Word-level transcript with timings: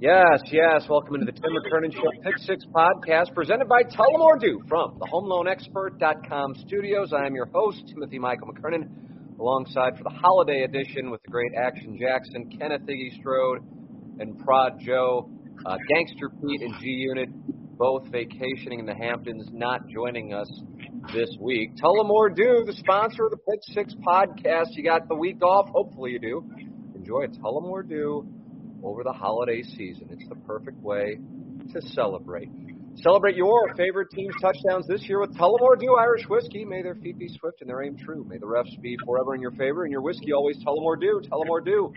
Yes, 0.00 0.42
yes. 0.52 0.86
Welcome 0.88 1.16
into 1.16 1.26
the 1.26 1.32
Tim 1.32 1.50
McKernan 1.50 1.92
Show 1.92 2.08
Pick 2.22 2.38
Six 2.38 2.64
podcast 2.72 3.34
presented 3.34 3.68
by 3.68 3.82
Tullamore 3.82 4.38
Dew 4.38 4.62
from 4.68 4.96
the 5.00 5.06
HomeLoanExpert.com 5.06 6.54
studios. 6.68 7.12
I 7.12 7.26
am 7.26 7.34
your 7.34 7.46
host, 7.46 7.82
Timothy 7.88 8.20
Michael 8.20 8.46
McKernan, 8.46 8.88
alongside 9.40 9.96
for 9.96 10.04
the 10.04 10.14
holiday 10.14 10.62
edition 10.62 11.10
with 11.10 11.20
the 11.24 11.32
great 11.32 11.50
Action 11.56 11.98
Jackson, 11.98 12.48
Kenneth 12.60 12.82
Iggy 12.82 13.18
Strode, 13.18 13.58
and 14.20 14.38
Prod 14.38 14.78
Joe, 14.78 15.28
uh, 15.66 15.76
Gangster 15.88 16.30
Pete 16.40 16.62
and 16.62 16.74
G 16.80 16.86
Unit, 16.86 17.28
both 17.76 18.06
vacationing 18.12 18.78
in 18.78 18.86
the 18.86 18.94
Hamptons, 18.94 19.48
not 19.50 19.80
joining 19.88 20.32
us 20.32 20.48
this 21.12 21.30
week. 21.40 21.74
Tullamore 21.74 22.36
Dew, 22.36 22.62
the 22.64 22.74
sponsor 22.74 23.24
of 23.24 23.32
the 23.32 23.38
Pick 23.38 23.58
Six 23.74 23.94
podcast. 24.06 24.66
You 24.76 24.84
got 24.84 25.08
the 25.08 25.16
week 25.16 25.42
off. 25.42 25.68
Hopefully 25.70 26.12
you 26.12 26.20
do. 26.20 26.44
Enjoy 26.94 27.26
Tullamore 27.42 27.88
Dew 27.88 28.37
over 28.82 29.02
the 29.02 29.12
holiday 29.12 29.62
season. 29.62 30.08
It's 30.10 30.28
the 30.28 30.36
perfect 30.46 30.78
way 30.82 31.18
to 31.72 31.82
celebrate. 31.92 32.48
Celebrate 33.02 33.36
your 33.36 33.74
favorite 33.76 34.08
team's 34.10 34.34
touchdowns 34.40 34.86
this 34.88 35.08
year 35.08 35.20
with 35.20 35.36
Tullamore 35.36 35.78
Dew 35.78 35.94
Irish 35.94 36.26
Whiskey. 36.28 36.64
May 36.64 36.82
their 36.82 36.96
feet 36.96 37.16
be 37.18 37.28
swift 37.38 37.60
and 37.60 37.70
their 37.70 37.82
aim 37.82 37.96
true. 37.96 38.24
May 38.24 38.38
the 38.38 38.46
refs 38.46 38.80
be 38.80 38.96
forever 39.06 39.34
in 39.34 39.40
your 39.40 39.52
favor 39.52 39.84
and 39.84 39.92
your 39.92 40.02
whiskey 40.02 40.32
always 40.32 40.56
Tullamore 40.64 41.00
Dew. 41.00 41.20
Tullamore 41.30 41.64
Dew. 41.64 41.92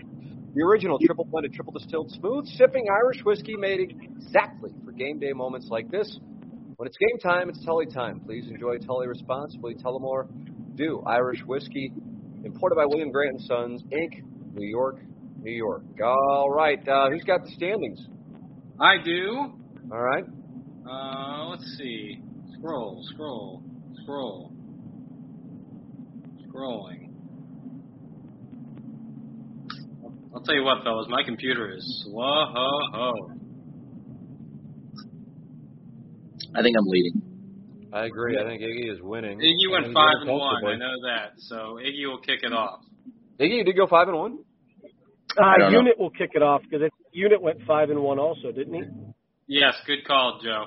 The 0.54 0.62
original 0.64 1.00
triple 1.00 1.26
blended, 1.26 1.54
triple 1.54 1.74
distilled, 1.74 2.12
smooth 2.12 2.46
sipping 2.58 2.86
Irish 2.92 3.24
whiskey 3.24 3.56
made 3.56 3.80
exactly 3.80 4.72
for 4.86 4.92
game 4.92 5.18
day 5.18 5.34
moments 5.34 5.68
like 5.72 5.90
this. 5.90 6.20
When 6.76 6.88
it's 6.88 6.98
game 6.98 7.18
time, 7.20 7.50
it's 7.50 7.64
Tully 7.64 7.86
time. 7.86 8.20
Please 8.20 8.48
enjoy 8.50 8.78
Tully 8.80 9.08
responsibly. 9.08 9.76
Tullamore 9.76 10.28
Dew 10.76 11.02
Irish 11.08 11.42
Whiskey, 11.46 11.94
imported 12.44 12.76
by 12.76 12.86
William 12.86 13.12
Grant 13.12 13.40
& 13.42 13.48
Sons, 13.48 13.84
Inc., 13.92 14.24
New 14.54 14.68
York, 14.68 15.00
New 15.42 15.52
York. 15.52 15.84
All 16.04 16.50
right. 16.50 16.80
Uh, 16.88 17.10
who's 17.10 17.24
got 17.24 17.44
the 17.44 17.52
standings? 17.52 18.00
I 18.80 18.96
do. 19.04 19.54
All 19.92 20.02
right. 20.02 20.24
Uh, 20.90 21.48
let's 21.50 21.76
see. 21.78 22.22
Scroll, 22.58 23.04
scroll, 23.14 23.64
scroll. 24.04 24.54
Scrolling. 26.48 27.10
I'll 30.34 30.42
tell 30.42 30.56
you 30.56 30.64
what, 30.64 30.84
fellas, 30.84 31.08
my 31.10 31.24
computer 31.24 31.72
is 31.72 32.06
slow. 32.06 33.32
I 36.54 36.62
think 36.62 36.76
I'm 36.78 36.86
leading. 36.86 37.22
I 37.94 38.06
agree. 38.06 38.38
I 38.40 38.44
think 38.44 38.62
Iggy 38.62 38.92
is 38.94 39.02
winning. 39.02 39.40
Iggy 39.40 39.72
went 39.72 39.94
five 39.94 40.14
he's 40.20 40.30
and 40.30 40.40
one. 40.40 40.66
I 40.66 40.76
know 40.78 41.02
that. 41.08 41.34
So 41.38 41.78
Iggy 41.82 42.08
will 42.08 42.20
kick 42.20 42.40
it 42.44 42.54
off. 42.54 42.82
Iggy, 43.40 43.58
you 43.58 43.64
did 43.64 43.76
go 43.76 43.88
five 43.88 44.08
and 44.08 44.18
one. 44.18 44.40
I 45.38 45.42
Uh, 45.56 45.58
don't 45.58 45.72
know. 45.72 45.78
Unit 45.80 46.00
will 46.00 46.10
kick 46.10 46.32
it 46.36 46.42
off 46.44 46.62
because 46.70 46.90
Unit 47.12 47.42
went 47.42 47.62
five 47.66 47.90
and 47.90 48.02
one 48.02 48.20
also, 48.20 48.52
didn't 48.52 48.74
he? 48.74 48.84
Yes, 49.48 49.76
good 49.86 50.06
call, 50.06 50.40
Joe. 50.44 50.66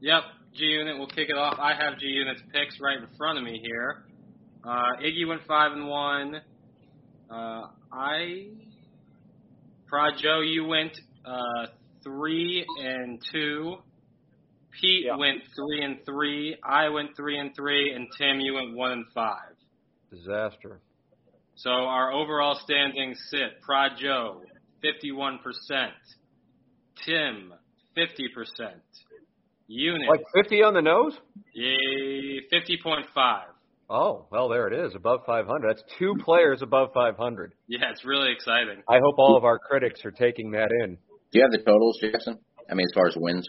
Yep, 0.00 0.22
G 0.54 0.64
Unit 0.64 0.98
will 0.98 1.06
kick 1.08 1.28
it 1.28 1.36
off. 1.36 1.58
I 1.58 1.74
have 1.74 1.98
G 1.98 2.06
Unit's 2.06 2.42
picks 2.52 2.78
right 2.80 2.96
in 2.98 3.06
front 3.18 3.38
of 3.38 3.44
me 3.44 3.60
here. 3.62 4.04
Uh, 4.64 4.96
Iggy 5.02 5.26
went 5.26 5.42
five 5.46 5.72
and 5.72 5.86
one. 5.88 6.40
Uh, 7.30 7.62
I, 7.92 8.48
Prod 9.86 10.14
Joe, 10.18 10.40
you 10.40 10.64
went 10.64 10.92
uh, 11.24 11.66
three 12.02 12.64
and 12.82 13.20
two. 13.32 13.76
Pete 14.80 15.06
Yeah. 15.06 15.16
went 15.16 15.42
three 15.54 15.82
and 15.84 15.98
three. 16.06 16.56
I 16.64 16.88
went 16.88 17.10
three 17.16 17.38
and 17.38 17.54
three, 17.54 17.92
and 17.92 18.06
Tim, 18.16 18.40
you 18.40 18.54
went 18.54 18.74
one 18.74 18.92
and 18.92 19.04
five. 19.14 19.54
Disaster. 20.10 20.80
So 21.62 21.70
our 21.70 22.12
overall 22.12 22.58
standings 22.64 23.18
sit 23.30 23.60
Prod 23.62 23.92
Joe, 24.00 24.40
51%. 24.82 25.38
Tim, 27.04 27.52
50%. 27.96 28.72
Unit, 29.68 30.08
Like 30.08 30.22
fifty 30.34 30.62
on 30.62 30.74
the 30.74 30.80
nose. 30.82 31.12
yay, 31.54 32.40
50.5. 32.52 33.04
Oh, 33.88 34.26
well, 34.30 34.48
there 34.48 34.68
it 34.68 34.86
is. 34.86 34.94
Above 34.94 35.20
500. 35.26 35.68
That's 35.68 35.82
two 35.98 36.14
players 36.24 36.62
above 36.62 36.90
500. 36.94 37.52
Yeah, 37.68 37.78
it's 37.90 38.04
really 38.04 38.32
exciting. 38.32 38.82
I 38.88 38.98
hope 39.02 39.16
all 39.18 39.36
of 39.36 39.44
our 39.44 39.58
critics 39.58 40.00
are 40.04 40.10
taking 40.12 40.52
that 40.52 40.70
in. 40.84 40.96
Do 41.32 41.38
you 41.38 41.42
have 41.42 41.50
the 41.52 41.58
totals, 41.58 41.98
Jackson? 42.00 42.38
I 42.70 42.74
mean, 42.74 42.86
as 42.88 42.94
far 42.94 43.06
as 43.08 43.14
wins. 43.16 43.46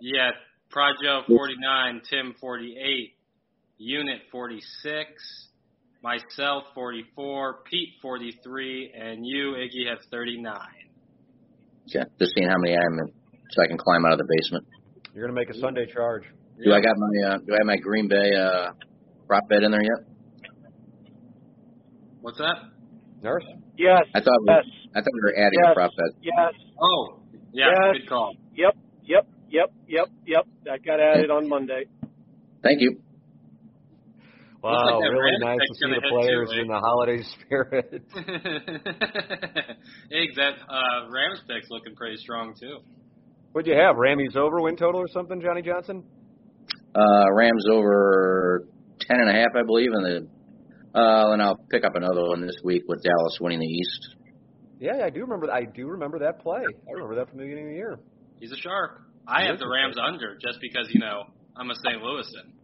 Yeah, 0.00 0.30
Prod 0.70 0.94
Joe, 1.02 1.20
49. 1.28 2.00
Tim, 2.08 2.34
48. 2.40 3.14
Unit, 3.78 4.20
46. 4.32 5.48
Myself, 6.02 6.64
44. 6.74 7.58
Pete, 7.70 7.88
43. 8.02 8.92
And 8.98 9.26
you, 9.26 9.54
Iggy, 9.58 9.88
have 9.88 9.98
39. 10.10 10.54
Yeah, 11.86 12.04
just 12.18 12.32
seeing 12.36 12.48
how 12.48 12.56
many 12.58 12.74
I 12.74 12.80
am, 12.80 12.98
in, 12.98 13.12
so 13.50 13.62
I 13.62 13.66
can 13.66 13.78
climb 13.78 14.04
out 14.04 14.12
of 14.12 14.18
the 14.18 14.26
basement. 14.28 14.64
You're 15.14 15.24
going 15.26 15.34
to 15.34 15.40
make 15.40 15.50
a 15.54 15.58
Sunday 15.60 15.86
charge. 15.86 16.24
Do 16.62 16.72
I 16.72 16.80
got 16.80 16.94
my 16.96 17.28
uh, 17.28 17.38
Do 17.38 17.52
I 17.54 17.58
have 17.58 17.66
my 17.66 17.76
Green 17.76 18.08
Bay 18.08 18.32
uh, 18.34 18.70
prop 19.26 19.42
bet 19.48 19.62
in 19.62 19.70
there 19.70 19.82
yet? 19.82 20.06
What's 22.20 22.38
that? 22.38 22.56
Nurse? 23.22 23.44
Yes. 23.78 24.02
I 24.14 24.20
thought 24.20 24.40
we, 24.42 24.48
Yes. 24.48 24.64
I 24.94 25.00
thought 25.00 25.12
we 25.12 25.20
were 25.22 25.36
adding 25.38 25.58
Yes. 25.62 25.70
a 25.70 25.74
prop 25.74 25.90
bet. 25.96 26.22
Yes. 26.22 26.54
Oh, 26.80 27.20
yeah, 27.52 27.66
Yes. 27.70 28.00
good 28.00 28.08
call. 28.08 28.34
Yep. 28.54 28.74
Yep. 29.04 29.26
Yep. 29.50 29.70
Yep. 29.88 30.06
Yep. 30.26 30.44
That 30.64 30.84
got 30.84 30.98
added 31.00 31.30
on 31.30 31.48
Monday. 31.48 31.84
Thank 32.62 32.80
you. 32.80 32.98
Wow, 34.62 35.00
like 35.00 35.10
really 35.10 35.38
nice 35.38 35.58
to 35.58 35.74
see 35.74 35.90
the 35.94 36.00
players 36.08 36.50
too, 36.52 36.60
in 36.60 36.68
the 36.68 36.80
holiday 36.80 37.22
spirit. 37.22 37.92
Egg, 40.10 40.34
that 40.36 40.54
uh, 40.68 41.08
Rams 41.10 41.42
pick's 41.46 41.68
looking 41.70 41.94
pretty 41.94 42.16
strong 42.16 42.54
too. 42.58 42.80
What'd 43.52 43.68
you 43.68 43.78
have? 43.78 43.96
Rammies 43.96 44.36
over 44.36 44.60
win 44.60 44.76
total 44.76 45.00
or 45.00 45.08
something, 45.08 45.40
Johnny 45.40 45.62
Johnson? 45.62 46.04
Uh, 46.94 47.32
Rams 47.32 47.66
over 47.70 48.66
ten 49.00 49.20
and 49.20 49.30
a 49.30 49.32
half, 49.32 49.54
I 49.54 49.62
believe, 49.62 49.92
and 49.92 50.04
the 50.04 50.26
uh, 50.98 51.32
and 51.32 51.42
I'll 51.42 51.60
pick 51.70 51.84
up 51.84 51.94
another 51.94 52.22
one 52.26 52.40
this 52.40 52.56
week 52.64 52.84
with 52.88 53.02
Dallas 53.02 53.38
winning 53.40 53.60
the 53.60 53.66
East. 53.66 54.16
Yeah, 54.80 55.04
I 55.04 55.10
do 55.10 55.20
remember. 55.20 55.50
I 55.52 55.64
do 55.64 55.86
remember 55.88 56.18
that 56.20 56.40
play. 56.40 56.60
I 56.60 56.92
remember 56.92 57.16
that 57.16 57.28
from 57.28 57.38
the 57.38 57.44
beginning 57.44 57.66
of 57.66 57.70
the 57.70 57.76
year. 57.76 57.98
He's 58.40 58.52
a 58.52 58.56
shark. 58.56 59.02
I 59.28 59.42
He 59.42 59.48
have 59.48 59.58
the 59.58 59.68
Rams 59.68 59.96
under 60.02 60.36
just 60.40 60.58
because 60.60 60.88
you 60.92 61.00
know 61.00 61.24
I'm 61.56 61.70
a 61.70 61.74
St. 61.74 62.02
Louisan. 62.02 62.55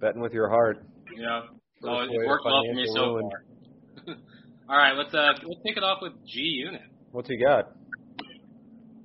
Betting 0.00 0.20
with 0.20 0.32
your 0.32 0.48
heart. 0.48 0.84
You 1.14 1.22
know, 1.22 1.42
First 1.82 1.82
so 1.82 1.90
way 1.92 2.04
it 2.10 2.26
worked 2.26 2.44
well 2.44 2.62
for 2.66 2.74
me 2.74 2.86
so 2.94 3.06
ruin. 3.14 3.30
far. 4.06 4.14
All 4.70 4.76
right, 4.76 4.96
let's 4.96 5.12
uh 5.14 5.32
let's 5.32 5.60
kick 5.66 5.76
it 5.76 5.82
off 5.82 5.98
with 6.02 6.12
G 6.26 6.40
Unit. 6.40 6.82
What's 7.12 7.28
he 7.28 7.36
got? 7.36 7.72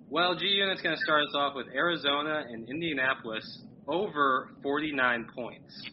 Well, 0.09 0.35
G 0.35 0.45
Unit's 0.45 0.81
going 0.81 0.95
to 0.95 1.01
start 1.03 1.23
us 1.23 1.33
off 1.35 1.55
with 1.55 1.67
Arizona 1.73 2.43
and 2.47 2.69
Indianapolis 2.69 3.63
over 3.87 4.49
49 4.61 5.27
points. 5.35 5.89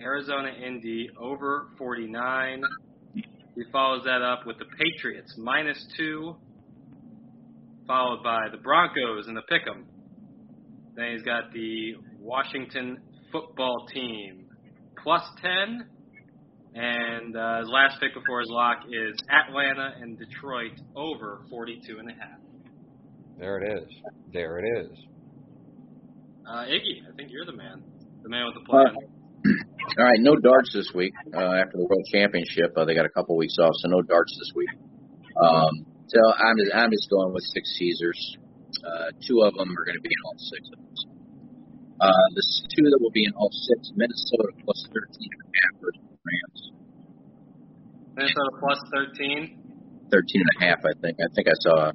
Arizona 0.00 0.50
Indy 0.50 1.10
over 1.20 1.68
49. 1.78 2.62
He 3.14 3.62
follows 3.72 4.02
that 4.04 4.22
up 4.22 4.46
with 4.46 4.58
the 4.58 4.66
Patriots 4.78 5.34
minus 5.36 5.84
two, 5.96 6.36
followed 7.86 8.22
by 8.22 8.48
the 8.52 8.58
Broncos 8.58 9.26
and 9.26 9.36
the 9.36 9.42
Pick'em. 9.50 9.84
Then 10.94 11.12
he's 11.12 11.22
got 11.22 11.52
the 11.52 11.94
Washington 12.20 12.98
football 13.32 13.86
team 13.92 14.46
plus 15.02 15.22
10. 15.42 15.86
And 16.74 17.34
uh, 17.36 17.60
his 17.60 17.68
last 17.70 18.00
pick 18.00 18.12
before 18.12 18.40
his 18.40 18.50
lock 18.50 18.84
is 18.88 19.16
Atlanta 19.30 19.94
and 20.00 20.18
Detroit 20.18 20.72
over 20.94 21.40
42 21.48 21.98
and 21.98 22.10
a 22.10 22.12
half. 22.12 22.38
There 23.38 23.58
it 23.58 23.82
is. 23.82 23.88
There 24.32 24.58
it 24.58 24.84
is. 24.84 24.90
Uh, 26.46 26.64
Iggy, 26.64 27.02
I 27.10 27.16
think 27.16 27.30
you're 27.30 27.46
the 27.46 27.56
man. 27.56 27.82
The 28.22 28.28
man 28.28 28.46
with 28.46 28.62
the 28.62 28.68
plan. 28.68 28.94
All 29.98 30.04
right, 30.04 30.20
no 30.20 30.36
darts 30.36 30.72
this 30.74 30.90
week 30.94 31.12
uh, 31.34 31.38
after 31.38 31.78
the 31.78 31.86
World 31.88 32.04
Championship. 32.12 32.72
Uh, 32.76 32.84
they 32.84 32.94
got 32.94 33.06
a 33.06 33.10
couple 33.10 33.36
weeks 33.36 33.56
off, 33.58 33.72
so 33.78 33.88
no 33.88 34.02
darts 34.02 34.36
this 34.38 34.52
week. 34.54 34.68
Um, 35.42 35.86
so 36.08 36.18
I'm 36.18 36.56
just, 36.58 36.74
I'm 36.74 36.90
just 36.90 37.08
going 37.10 37.32
with 37.32 37.44
six 37.54 37.76
Caesars. 37.78 38.36
Uh, 38.84 39.10
two 39.26 39.40
of 39.42 39.54
them 39.54 39.70
are 39.70 39.84
going 39.84 39.96
to 39.96 40.02
be 40.02 40.10
in 40.10 40.22
all 40.24 40.34
six 40.38 40.68
of 40.72 40.78
them. 40.78 41.15
Uh, 42.00 42.12
the 42.34 42.42
two 42.76 42.84
that 42.90 42.98
will 43.00 43.10
be 43.10 43.24
in 43.24 43.32
all 43.36 43.50
six, 43.50 43.90
Minnesota 43.96 44.52
plus 44.64 44.80
13 44.92 45.28
and 45.32 45.42
a 45.42 45.50
half 45.56 45.72
versus 45.80 46.04
Rams. 46.26 46.60
Minnesota 48.16 48.50
plus 48.60 48.80
13. 48.92 49.58
13 50.12 50.42
and 50.42 50.50
a 50.56 50.64
half, 50.64 50.78
I 50.84 50.92
think. 51.00 51.16
I 51.20 51.28
think 51.34 51.48
I 51.48 51.56
saw 51.60 51.92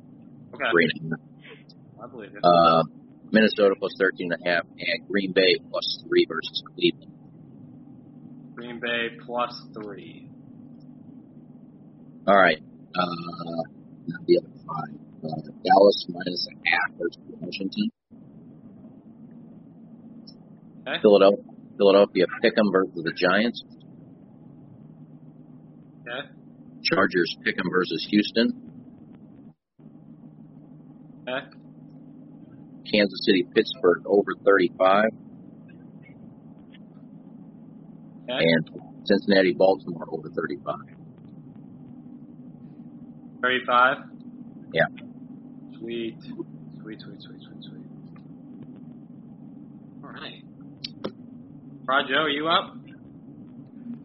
Okay. 0.53 0.69
three 0.73 0.87
and 0.89 1.13
a 1.13 1.15
half. 1.15 2.03
I 2.03 2.07
believe 2.09 2.31
it. 2.33 2.41
Uh, 2.43 2.83
Minnesota 3.31 3.75
plus 3.77 3.93
13 3.99 4.31
and 4.33 4.41
a 4.41 4.49
half, 4.49 4.63
and 4.65 5.07
Green 5.07 5.31
Bay 5.33 5.55
plus 5.69 6.03
three 6.07 6.25
versus 6.27 6.63
Cleveland. 6.75 7.13
Green 8.55 8.79
Bay 8.81 9.15
plus 9.25 9.53
three. 9.73 10.27
All 12.27 12.35
right. 12.35 12.57
Uh, 12.93 13.63
the 14.27 14.37
other 14.39 14.49
five. 14.65 14.95
Uh, 15.23 15.41
Dallas 15.63 16.05
minus 16.09 16.47
a 16.49 16.69
half 16.69 16.97
versus 16.99 17.21
Washington. 17.39 17.89
Okay. 20.87 20.97
Philadelphia, 21.01 21.43
Philadelphia 21.77 22.25
Pick'em 22.43 22.71
versus 22.71 23.03
the 23.03 23.13
Giants. 23.15 23.63
Okay. 26.01 26.29
Chargers 26.83 27.37
Pick'em 27.45 27.69
versus 27.71 28.07
Houston. 28.09 28.71
Okay. 31.27 31.45
Kansas 32.91 33.25
City 33.25 33.45
Pittsburgh 33.53 34.03
over 34.05 34.33
35. 34.43 35.05
Okay. 38.23 38.39
And 38.39 38.69
Cincinnati 39.05 39.53
Baltimore 39.53 40.07
over 40.11 40.29
35. 40.29 40.75
35. 43.41 43.97
Yeah. 44.73 44.85
Sweet. 45.77 46.17
Sweet, 46.21 47.01
sweet, 47.01 47.21
sweet, 47.21 47.41
sweet, 47.41 47.63
sweet. 47.63 47.85
All 50.03 50.11
right. 50.11 50.43
Rod 51.85 52.05
Joe, 52.07 52.27
you 52.27 52.47
up? 52.47 52.75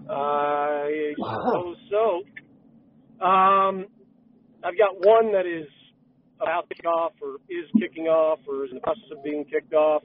I 0.09 1.13
suppose 1.17 1.77
so. 1.91 3.25
Um, 3.25 3.87
I've 4.65 4.79
got 4.79 5.05
one 5.05 5.33
that 5.33 5.47
is 5.47 5.67
about 6.41 6.69
to 6.69 6.75
kick 6.75 6.87
off, 6.87 7.13
or 7.21 7.37
is 7.49 7.67
kicking 7.81 8.07
off, 8.07 8.39
or 8.49 8.65
is 8.65 8.71
in 8.71 8.77
the 8.77 8.81
process 8.81 9.05
of 9.17 9.23
being 9.25 9.45
kicked 9.45 9.75
off. 9.75 10.03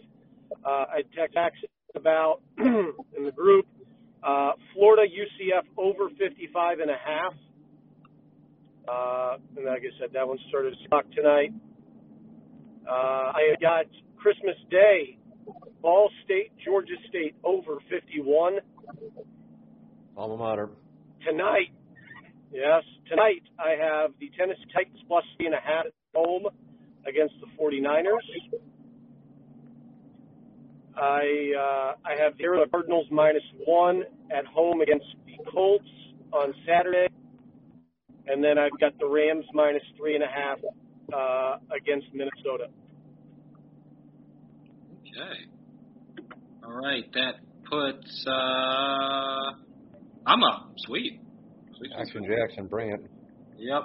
Uh, 0.65 0.85
I 0.89 1.01
text 1.15 1.33
Jackson 1.33 1.69
about 1.95 2.41
in 2.57 3.25
the 3.25 3.31
group. 3.31 3.65
Uh, 4.23 4.51
Florida 4.73 5.03
UCF 5.03 5.63
over 5.77 6.09
55 6.09 6.79
and 6.79 6.91
a 6.91 6.93
half. 6.93 7.33
Uh, 8.87 9.37
and 9.57 9.65
like 9.65 9.81
I 9.81 9.99
said, 9.99 10.09
that 10.13 10.27
one 10.27 10.37
started 10.49 10.75
stock 10.85 11.05
tonight. 11.15 11.53
Uh, 12.87 13.31
I 13.33 13.49
have 13.51 13.61
got 13.61 13.85
Christmas 14.17 14.55
Day, 14.69 15.17
Ball 15.81 16.09
State, 16.25 16.51
Georgia 16.63 16.93
State 17.09 17.35
over 17.43 17.79
51 17.89 18.57
Alma 20.17 20.37
mater. 20.37 20.69
tonight. 21.25 21.71
Yes, 22.51 22.83
tonight 23.09 23.43
I 23.57 23.71
have 23.81 24.11
the 24.19 24.29
Tennessee 24.37 24.65
Titans 24.73 24.99
plus 25.07 25.23
three 25.37 25.47
and 25.47 25.55
a 25.55 25.59
half 25.59 25.85
at 25.85 25.93
home 26.13 26.43
against 27.07 27.33
the 27.39 27.47
49ers. 27.59 28.59
I 30.95 31.53
uh, 31.57 31.93
I 32.05 32.21
have 32.21 32.37
the 32.37 32.43
Arizona 32.43 32.69
Cardinals 32.69 33.07
minus 33.09 33.43
one 33.65 34.03
at 34.29 34.45
home 34.45 34.81
against 34.81 35.05
the 35.25 35.37
Colts 35.51 35.85
on 36.33 36.53
Saturday, 36.67 37.07
and 38.27 38.43
then 38.43 38.57
I've 38.57 38.77
got 38.79 38.99
the 38.99 39.07
Rams 39.07 39.45
minus 39.53 39.83
three 39.97 40.15
and 40.15 40.23
a 40.23 40.27
half 40.27 40.59
uh, 41.13 41.57
against 41.75 42.07
Minnesota. 42.13 42.67
Okay. 44.99 45.47
All 46.63 46.71
right. 46.73 47.03
That 47.13 47.35
puts. 47.69 48.25
Uh, 48.27 49.51
I'm 50.25 50.43
up. 50.43 50.71
Sweet. 50.85 51.19
Sweet. 51.77 51.91
sweet, 52.11 52.23
Jackson 52.29 52.67
bring 52.67 52.91
it. 52.91 52.99
Yep. 53.57 53.83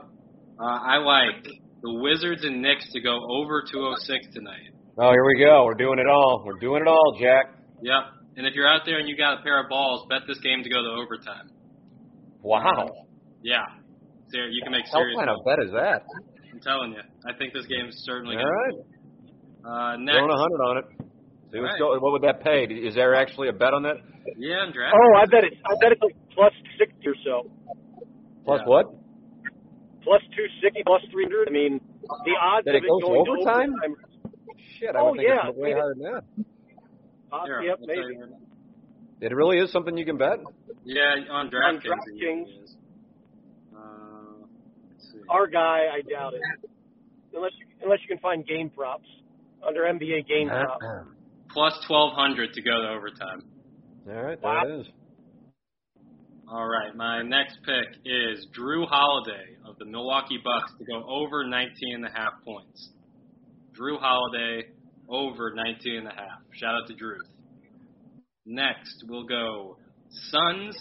Uh, 0.61 0.63
I 0.65 0.97
like 0.99 1.45
the 1.83 1.93
Wizards 2.01 2.45
and 2.45 2.61
Knicks 2.63 2.91
to 2.93 3.01
go 3.01 3.19
over 3.31 3.63
206 3.71 4.35
tonight. 4.35 4.73
Oh, 4.99 5.11
here 5.13 5.25
we 5.25 5.39
go. 5.45 5.65
We're 5.65 5.75
doing 5.75 5.99
it 5.99 6.07
all. 6.09 6.43
We're 6.45 6.59
doing 6.59 6.83
it 6.83 6.89
all, 6.89 7.17
Jack. 7.21 7.55
Yep. 7.83 8.03
And 8.37 8.47
if 8.47 8.55
you're 8.55 8.69
out 8.69 8.83
there 8.85 8.99
and 8.99 9.09
you 9.09 9.17
got 9.17 9.41
a 9.41 9.43
pair 9.43 9.63
of 9.63 9.69
balls, 9.69 10.07
bet 10.11 10.23
this 10.29 10.39
game 10.41 10.63
to 10.63 10.69
go 10.69 10.83
to 10.83 10.91
overtime. 11.03 11.51
Wow. 12.43 12.89
Yeah. 13.43 13.65
Ser- 14.33 14.49
you 14.49 14.61
can 14.63 14.73
make 14.73 14.85
What 14.93 15.01
serious. 15.01 15.17
kind 15.19 15.31
of 15.31 15.37
bet 15.47 15.59
is 15.65 15.73
that? 15.73 16.03
I'm 16.53 16.61
telling 16.61 16.93
you. 16.93 17.01
I 17.29 17.37
think 17.37 17.53
this 17.53 17.67
game's 17.67 17.95
certainly 18.05 18.37
All 18.37 18.43
going 18.43 18.55
right. 18.55 18.75
to. 19.65 19.69
Uh, 19.69 19.97
next. 19.99 20.17
Throwing 20.17 20.31
a 20.31 20.39
hundred 20.39 20.61
on 20.65 20.77
it. 20.79 20.85
See 21.57 21.61
what's 21.63 21.73
Right. 21.73 21.79
go- 21.79 21.99
what 22.01 22.13
would 22.13 22.23
that 22.23 22.41
pay? 22.45 22.65
Is 22.65 22.95
there 22.95 23.15
actually 23.15 23.49
a 23.49 23.53
bet 23.53 23.73
on 23.73 23.83
that? 23.85 23.97
Yeah, 24.37 24.57
I'm 24.69 24.73
drafting. 24.73 25.01
Oh, 25.01 25.17
I 25.17 25.25
bet 25.25 25.45
it's 25.45 25.57
I 25.65 25.75
bet 25.81 25.93
it's 25.93 26.03
like 26.03 26.17
plus 26.35 26.53
sixty 26.79 27.09
or 27.09 27.15
so, 27.25 27.51
Plus 28.45 28.61
Yeah. 28.61 28.69
what? 28.69 28.87
plus 30.03 30.23
two 30.37 30.47
sixty, 30.63 30.83
plus 30.85 31.03
three 31.11 31.25
hundred. 31.25 31.49
I 31.49 31.53
mean, 31.53 31.81
the 32.25 32.37
odds 32.41 32.65
That 32.67 32.75
of 32.77 32.83
it 32.83 32.85
it 32.85 32.89
goes 32.91 33.03
going 33.03 33.21
overtime? 33.29 33.73
to 33.73 33.87
overtime. 33.87 33.97
Shit, 34.79 34.95
I 34.95 35.01
Oh, 35.01 35.11
would 35.11 35.17
think 35.17 35.29
yeah. 35.31 35.49
it's 35.49 35.57
way 35.57 35.73
higher 35.73 35.95
than 35.95 36.03
that. 36.13 36.25
Uh, 37.33 37.45
Here, 37.47 37.63
yep, 37.63 37.79
I'll 37.81 37.87
maybe. 37.87 38.01
you 38.15 38.21
right 38.21 38.31
now. 38.31 38.37
It 39.23 39.35
really 39.35 39.59
is 39.59 39.73
something 39.73 39.97
you 39.97 40.05
can 40.05 40.19
bet. 40.19 40.39
Yeah, 40.85 41.25
on 41.31 41.49
DraftKings. 41.51 41.85
it 41.85 41.89
DraftKings. 41.89 42.77
Uh. 43.75 44.47
Our 45.31 45.47
guy, 45.47 45.89
I 45.93 46.03
doubt 46.03 46.35
it. 46.35 46.43
Unless 47.35 47.53
you, 47.59 47.67
unless 47.83 47.99
you 48.03 48.09
can 48.09 48.19
find 48.19 48.47
game 48.47 48.71
props 48.71 49.09
under 49.67 49.83
NBA 49.83 50.27
game 50.29 50.49
props. 50.49 50.85
Plus 51.57 51.73
1200 51.89 52.53
to 52.53 52.61
go 52.61 52.83
to 52.83 52.89
overtime. 52.91 53.41
All 54.07 54.23
right, 54.23 54.39
Wow. 54.43 54.61
there 54.63 54.75
it 54.75 54.81
is. 54.81 54.87
All 56.47 56.69
right, 56.69 56.95
my 56.95 57.23
next 57.23 57.57
pick 57.65 57.89
is 58.05 58.47
Jrue 58.55 58.87
Holiday 58.87 59.57
of 59.65 59.79
the 59.79 59.87
Milwaukee 59.87 60.39
Bucks 60.45 60.71
to 60.79 60.85
go 60.85 61.03
over 61.09 61.45
19 61.49 61.95
and 61.95 62.05
a 62.05 62.11
half 62.11 62.35
points. 62.45 62.91
Jrue 63.73 63.99
Holiday 63.99 64.69
over 65.09 65.55
19 65.55 65.97
and 65.97 66.07
a 66.09 66.11
half. 66.11 66.43
Shout 66.53 66.75
out 66.75 66.87
to 66.89 66.93
Jrue. 66.95 67.17
Next, 68.45 69.05
we'll 69.09 69.25
go 69.27 69.79
Suns 70.11 70.77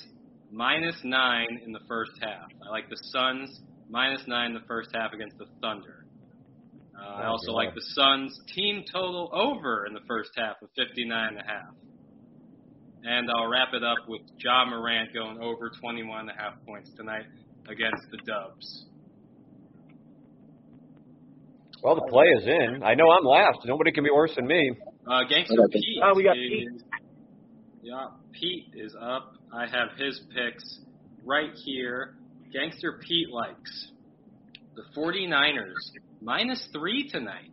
minus 0.52 1.00
nine 1.06 1.62
in 1.66 1.72
the 1.72 1.80
first 1.88 2.12
half. 2.22 2.50
I 2.68 2.70
like 2.70 2.90
the 2.90 2.98
Suns 3.14 3.62
minus 3.90 4.28
nine 4.28 4.48
in 4.48 4.56
the 4.56 4.68
first 4.68 4.90
half 4.94 5.14
against 5.14 5.38
the 5.38 5.46
Thunder. 5.62 6.05
Uh, 6.98 7.06
I 7.06 7.26
also 7.28 7.52
like 7.52 7.74
the 7.74 7.82
Suns 7.82 8.40
team 8.54 8.84
total 8.92 9.30
over 9.34 9.86
in 9.86 9.94
the 9.94 10.00
first 10.08 10.32
half 10.38 10.56
of 10.62 10.70
59 10.76 11.28
and 11.30 11.38
a 11.38 11.44
half. 11.44 11.74
And 13.04 13.30
I'll 13.30 13.48
wrap 13.50 13.70
it 13.74 13.84
up 13.84 14.08
with 14.08 14.22
Ja 14.40 14.66
Morant 14.66 15.14
going 15.14 15.38
over 15.40 15.72
21 15.80 16.22
and 16.22 16.30
a 16.30 16.34
half 16.34 16.54
points 16.66 16.90
tonight 16.98 17.26
against 17.70 18.04
the 18.12 18.18
Dubs. 18.26 18.86
Well, 21.84 21.96
the 21.96 22.08
play 22.10 22.26
is 22.26 22.48
in. 22.48 22.82
I 22.84 22.96
know 22.96 23.12
I'm 23.12 23.26
last. 23.26 23.60
Nobody 23.66 23.92
can 23.92 24.04
be 24.04 24.10
worse 24.10 24.34
than 24.36 24.48
me. 24.48 24.72
Uh, 25.08 25.22
Gangster 25.30 25.68
Pete. 25.72 26.00
Oh, 26.04 26.14
we 26.16 26.24
got 26.24 26.36
is, 26.36 26.44
Pete. 26.50 26.68
Yeah, 27.84 28.08
Pete 28.32 28.74
is 28.74 28.96
up. 29.00 29.34
I 29.54 29.68
have 29.68 29.90
his 29.98 30.20
picks 30.34 30.80
right 31.24 31.52
here. 31.64 32.16
Gangster 32.52 33.00
Pete 33.08 33.30
likes 33.30 33.92
the 34.76 34.82
49ers 35.00 35.74
minus 36.26 36.68
three 36.74 37.08
tonight. 37.10 37.52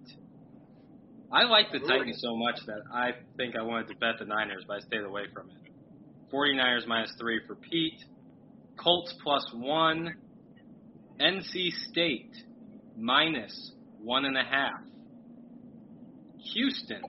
I 1.30 1.44
like 1.44 1.66
the 1.72 1.78
Titans 1.78 2.20
so 2.22 2.34
much 2.36 2.56
that 2.66 2.80
I 2.92 3.10
think 3.36 3.54
I 3.54 3.62
wanted 3.62 3.88
to 3.88 3.94
bet 3.96 4.14
the 4.18 4.24
Niners, 4.24 4.64
but 4.66 4.78
I 4.78 4.80
stayed 4.80 5.02
away 5.02 5.24
from 5.32 5.50
it. 5.50 5.72
49ers 6.32 6.86
minus 6.86 7.12
three 7.20 7.40
for 7.46 7.54
Pete. 7.54 8.02
Colts 8.82 9.14
plus 9.22 9.44
one. 9.54 10.14
NC 11.20 11.70
State 11.90 12.32
minus 12.96 13.72
one 14.00 14.24
and 14.24 14.36
a 14.36 14.42
half. 14.42 14.80
Houston 16.54 17.02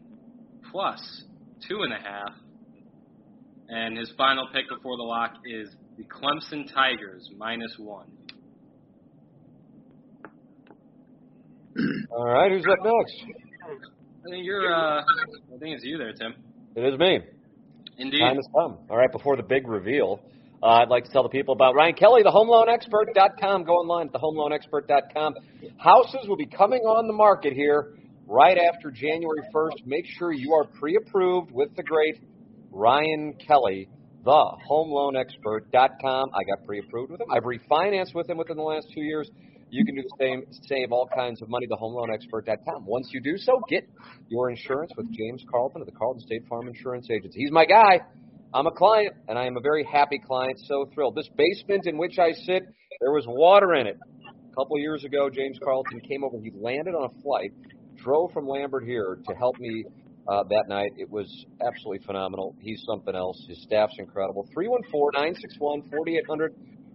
plus 0.69 1.23
two 1.67 1.81
and 1.81 1.93
a 1.93 1.97
half. 1.97 2.33
And 3.69 3.97
his 3.97 4.11
final 4.17 4.47
pick 4.53 4.67
before 4.69 4.97
the 4.97 5.03
lock 5.03 5.35
is 5.45 5.69
the 5.97 6.03
Clemson 6.03 6.71
Tigers 6.73 7.29
minus 7.37 7.75
one. 7.77 8.07
All 12.15 12.25
right, 12.25 12.51
who's 12.51 12.63
up 12.69 12.77
next? 12.83 13.23
I 13.65 14.29
think 14.29 14.45
you're. 14.45 14.71
Uh, 14.71 15.01
I 15.01 15.57
think 15.59 15.75
it's 15.75 15.83
you 15.83 15.97
there, 15.97 16.13
Tim. 16.13 16.35
It 16.75 16.93
is 16.93 16.99
me. 16.99 17.21
Indeed. 17.97 18.19
Time 18.19 18.35
has 18.35 18.45
come. 18.55 18.77
All 18.87 18.97
right, 18.97 19.11
before 19.11 19.35
the 19.35 19.41
big 19.41 19.67
reveal, 19.67 20.19
uh, 20.61 20.83
I'd 20.83 20.89
like 20.89 21.05
to 21.05 21.11
tell 21.11 21.23
the 21.23 21.29
people 21.29 21.55
about 21.55 21.73
Ryan 21.73 21.95
Kelley, 21.95 22.21
the 22.21 22.29
homeloanexpert.com. 22.29 23.63
Go 23.63 23.73
online 23.73 24.07
at 24.07 24.13
thehomeloanexpert.com. 24.13 25.33
Houses 25.77 26.27
will 26.27 26.37
be 26.37 26.45
coming 26.45 26.81
on 26.81 27.07
the 27.07 27.13
market 27.13 27.53
here 27.53 27.95
right 28.27 28.59
after 28.59 28.91
January 28.91 29.41
1st. 29.53 29.87
Make 29.87 30.05
sure 30.19 30.31
you 30.31 30.53
are 30.53 30.65
pre-approved 30.65 31.49
with 31.51 31.75
the 31.75 31.83
great 31.83 32.21
Ryan 32.69 33.33
Kelley, 33.45 33.89
thehomeloanexpert.com. 34.23 36.29
I 36.31 36.43
got 36.43 36.63
pre-approved 36.67 37.11
with 37.11 37.21
him. 37.21 37.27
I've 37.31 37.43
refinanced 37.43 38.13
with 38.13 38.29
him 38.29 38.37
within 38.37 38.57
the 38.57 38.63
last 38.63 38.87
two 38.93 39.01
years. 39.01 39.27
You 39.73 39.83
can 39.83 39.95
do 39.95 40.03
the 40.03 40.15
same, 40.19 40.43
save 40.69 40.91
all 40.91 41.09
kinds 41.15 41.41
of 41.41 41.49
money, 41.49 41.65
thehomeloanexpert.com. 41.65 42.85
Once 42.85 43.09
you 43.11 43.19
do 43.19 43.35
so, 43.37 43.59
get 43.67 43.89
your 44.27 44.51
insurance 44.51 44.91
with 44.95 45.11
James 45.11 45.43
Carlton 45.49 45.81
of 45.81 45.87
the 45.87 45.93
Carlton 45.93 46.21
State 46.21 46.43
Farm 46.47 46.67
Insurance 46.67 47.07
Agency. 47.09 47.39
He's 47.39 47.51
my 47.51 47.65
guy. 47.65 48.01
I'm 48.53 48.67
a 48.67 48.71
client, 48.71 49.15
and 49.27 49.39
I 49.39 49.47
am 49.47 49.57
a 49.57 49.61
very 49.61 49.83
happy 49.83 50.19
client, 50.19 50.59
so 50.65 50.85
thrilled. 50.93 51.15
This 51.15 51.27
basement 51.35 51.87
in 51.87 51.97
which 51.97 52.19
I 52.19 52.33
sit, 52.33 52.61
there 53.01 53.11
was 53.11 53.25
water 53.27 53.73
in 53.73 53.87
it. 53.87 53.97
A 53.97 54.55
couple 54.55 54.77
years 54.77 55.03
ago, 55.05 55.27
James 55.27 55.57
Carlton 55.63 56.01
came 56.01 56.23
over. 56.23 56.37
He 56.37 56.51
landed 56.53 56.93
on 56.93 57.09
a 57.09 57.21
flight, 57.23 57.51
drove 57.97 58.31
from 58.31 58.47
Lambert 58.47 58.83
here 58.83 59.17
to 59.27 59.33
help 59.33 59.57
me 59.57 59.85
uh, 60.27 60.43
that 60.51 60.65
night. 60.67 60.91
It 60.97 61.09
was 61.09 61.25
absolutely 61.65 62.05
phenomenal. 62.05 62.55
He's 62.59 62.83
something 62.85 63.15
else. 63.15 63.43
His 63.49 63.63
staff's 63.63 63.95
incredible. 63.97 64.47
314-961-4800 64.55 66.49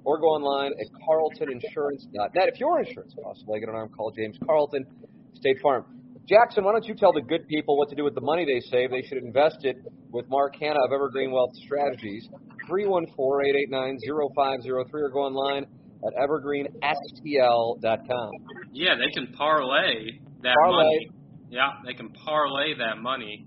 or 0.09 0.19
go 0.19 0.29
online 0.29 0.73
at 0.81 0.87
carltoninsurance.net. 1.05 2.49
If 2.49 2.59
your 2.59 2.81
insurance 2.81 3.13
costs 3.23 3.45
a 3.47 3.51
leg 3.51 3.61
and 3.61 3.69
an 3.69 3.77
arm, 3.77 3.91
call 3.91 4.11
James 4.11 4.39
Carlton, 4.47 4.87
State 5.35 5.59
Farm. 5.63 5.85
Jackson, 6.27 6.65
why 6.65 6.73
don't 6.73 6.87
you 6.87 6.95
tell 6.95 7.13
the 7.13 7.21
good 7.21 7.47
people 7.47 7.77
what 7.77 7.91
to 7.91 7.95
do 7.95 8.05
with 8.05 8.15
the 8.15 8.23
money 8.23 8.47
they 8.47 8.61
save? 8.71 8.91
They 8.91 9.03
should 9.03 9.19
invest 9.19 9.59
it 9.65 9.77
with 10.11 10.27
Mark 10.31 10.57
Hannah 10.59 10.83
of 10.83 10.93
Evergreen 10.95 11.31
Wealth 11.31 11.55
Strategies. 11.63 12.27
314-889-0503 12.71 14.95
or 14.95 15.11
go 15.11 15.19
online 15.21 15.67
at 16.07 16.15
evergreenstl.com. 16.17 18.31
Yeah, 18.73 18.95
they 18.97 19.11
can 19.13 19.27
parlay 19.37 20.13
that 20.43 20.55
Parlay. 20.65 20.85
money. 20.85 21.11
Yeah, 21.51 21.69
they 21.85 21.93
can 21.93 22.09
parlay 22.25 22.73
that 22.79 22.97
money 22.99 23.45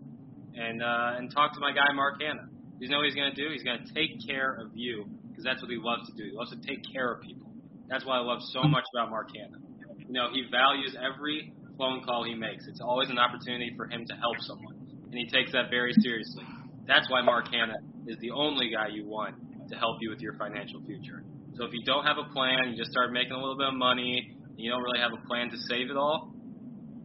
and 0.55 0.83
uh, 0.83 1.15
and 1.17 1.31
talk 1.33 1.53
to 1.53 1.59
my 1.59 1.71
guy 1.71 1.91
Mark 1.95 2.21
Hannah. 2.21 2.47
You 2.79 2.87
know 2.89 2.97
what 2.97 3.05
he's 3.05 3.15
going 3.15 3.33
to 3.33 3.35
do? 3.35 3.49
He's 3.51 3.63
going 3.63 3.79
to 3.85 3.93
take 3.93 4.11
care 4.27 4.59
of 4.61 4.71
you 4.75 5.05
because 5.41 5.55
that's 5.55 5.61
what 5.61 5.71
he 5.71 5.77
loves 5.81 6.07
to 6.07 6.13
do. 6.13 6.29
He 6.29 6.35
loves 6.37 6.51
to 6.51 6.61
take 6.61 6.81
care 6.93 7.11
of 7.11 7.21
people. 7.21 7.49
That's 7.89 8.05
why 8.05 8.17
I 8.17 8.21
love 8.21 8.39
so 8.53 8.63
much 8.63 8.85
about 8.93 9.09
Mark 9.09 9.29
Hannah. 9.35 9.57
You 9.97 10.13
know, 10.13 10.27
he 10.31 10.45
values 10.51 10.95
every 10.95 11.53
phone 11.77 12.03
call 12.03 12.23
he 12.23 12.35
makes. 12.35 12.67
It's 12.67 12.81
always 12.81 13.09
an 13.09 13.17
opportunity 13.17 13.73
for 13.75 13.87
him 13.87 14.05
to 14.05 14.13
help 14.15 14.37
someone, 14.39 14.75
and 15.09 15.13
he 15.13 15.27
takes 15.27 15.51
that 15.53 15.69
very 15.69 15.93
seriously. 15.99 16.43
That's 16.87 17.09
why 17.09 17.21
Mark 17.21 17.47
Hannah 17.51 17.79
is 18.07 18.17
the 18.19 18.31
only 18.31 18.69
guy 18.69 18.87
you 18.93 19.05
want 19.05 19.35
to 19.69 19.75
help 19.75 19.97
you 20.01 20.09
with 20.09 20.19
your 20.19 20.33
financial 20.37 20.81
future. 20.85 21.23
So 21.55 21.65
if 21.65 21.73
you 21.73 21.83
don't 21.85 22.05
have 22.05 22.17
a 22.17 22.31
plan, 22.33 22.71
you 22.71 22.77
just 22.77 22.91
start 22.91 23.11
making 23.11 23.33
a 23.33 23.39
little 23.39 23.57
bit 23.57 23.67
of 23.67 23.75
money, 23.75 24.31
and 24.49 24.59
you 24.59 24.69
don't 24.69 24.83
really 24.83 24.99
have 24.99 25.11
a 25.13 25.27
plan 25.27 25.49
to 25.49 25.57
save 25.69 25.89
it 25.89 25.97
all, 25.97 26.33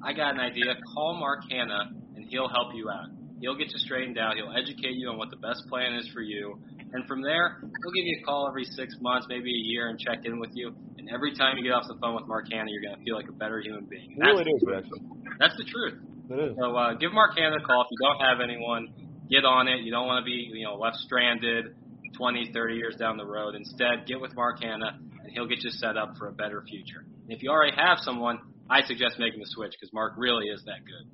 I 0.03 0.13
got 0.13 0.35
an 0.35 0.41
idea. 0.41 0.75
Call 0.95 1.15
Mark 1.19 1.41
Hannah, 1.51 1.91
and 2.15 2.25
he'll 2.29 2.49
help 2.49 2.75
you 2.75 2.91
out. 2.91 3.09
He'll 3.41 3.57
get 3.57 3.69
you 3.69 3.79
straightened 3.79 4.19
out. 4.19 4.37
He'll 4.37 4.55
educate 4.57 4.95
you 4.95 5.09
on 5.09 5.19
what 5.19 5.31
the 5.31 5.37
best 5.37 5.63
plan 5.69 5.95
is 5.95 6.09
for 6.13 6.23
you. 6.23 6.59
And 6.93 7.07
from 7.07 7.21
there, 7.21 7.59
he'll 7.61 7.93
give 7.93 8.07
you 8.07 8.19
a 8.23 8.25
call 8.25 8.49
every 8.49 8.65
six 8.65 8.95
months, 9.01 9.27
maybe 9.29 9.51
a 9.51 9.63
year, 9.71 9.89
and 9.89 9.99
check 9.99 10.25
in 10.25 10.39
with 10.39 10.51
you. 10.55 10.75
And 10.99 11.11
every 11.11 11.35
time 11.35 11.59
you 11.59 11.65
get 11.65 11.73
off 11.73 11.85
the 11.89 11.99
phone 12.01 12.15
with 12.15 12.27
Mark 12.27 12.47
Hannah, 12.51 12.71
you're 12.71 12.83
going 12.83 12.97
to 12.97 13.03
feel 13.05 13.17
like 13.17 13.29
a 13.29 13.33
better 13.33 13.61
human 13.61 13.87
being. 13.87 14.15
And 14.17 14.23
Really, 14.23 14.45
that's, 14.45 14.63
it 14.63 14.71
is, 14.71 14.85
actually. 14.85 15.03
that's 15.39 15.57
the 15.57 15.65
truth. 15.65 15.99
It 16.31 16.39
is. 16.51 16.57
So 16.59 16.77
uh, 16.77 16.95
give 16.95 17.13
Mark 17.13 17.37
Hannah 17.37 17.57
a 17.57 17.67
call 17.67 17.83
if 17.83 17.89
you 17.91 17.99
don't 18.03 18.21
have 18.23 18.39
anyone. 18.41 18.89
Get 19.31 19.45
on 19.45 19.67
it. 19.69 19.83
You 19.83 19.91
don't 19.91 20.07
want 20.07 20.23
to 20.23 20.27
be 20.27 20.51
you 20.55 20.65
know 20.65 20.77
left 20.77 20.97
stranded 21.03 21.75
20, 22.17 22.51
30 22.55 22.75
years 22.75 22.97
down 22.97 23.17
the 23.17 23.27
road. 23.27 23.55
Instead, 23.55 24.07
get 24.07 24.21
with 24.21 24.35
Mark 24.35 24.63
Hannah, 24.63 24.99
and 24.99 25.33
he'll 25.33 25.47
get 25.47 25.63
you 25.63 25.71
set 25.71 25.97
up 25.97 26.15
for 26.17 26.29
a 26.29 26.33
better 26.33 26.63
future. 26.63 27.05
And 27.27 27.33
if 27.37 27.43
you 27.43 27.51
already 27.51 27.77
have 27.77 27.99
someone, 27.99 28.39
I 28.71 28.83
suggest 28.83 29.19
making 29.19 29.41
the 29.41 29.47
switch 29.51 29.73
because 29.79 29.93
Mark 29.93 30.15
really 30.17 30.47
is 30.47 30.63
that 30.67 30.83
good. 30.87 31.07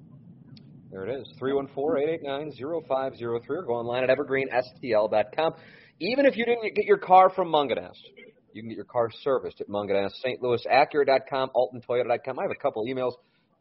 There 0.93 1.07
it 1.07 1.21
is. 1.21 1.27
314-889-0503 1.41 3.23
or 3.23 3.63
go 3.63 3.73
online 3.73 4.05
at 4.05 4.11
evergreenstl.com. 4.11 5.55
Even 6.01 6.27
if 6.27 6.37
you 6.37 6.45
didn't 6.45 6.75
get 6.75 6.85
your 6.85 6.99
car 6.99 7.31
from 7.31 7.49
Mungenast, 7.49 7.97
you 8.53 8.61
can 8.61 8.69
get 8.69 8.77
your 8.77 8.85
car 8.85 9.09
serviced 9.23 9.63
at 9.63 9.69
Mungenast, 9.69 10.11
St. 10.23 10.43
Louis 10.43 10.63
Acura.com, 10.71 11.49
AltonToyota.com. 11.57 12.39
I 12.39 12.43
have 12.43 12.51
a 12.51 12.63
couple 12.63 12.85
emails. 12.85 13.13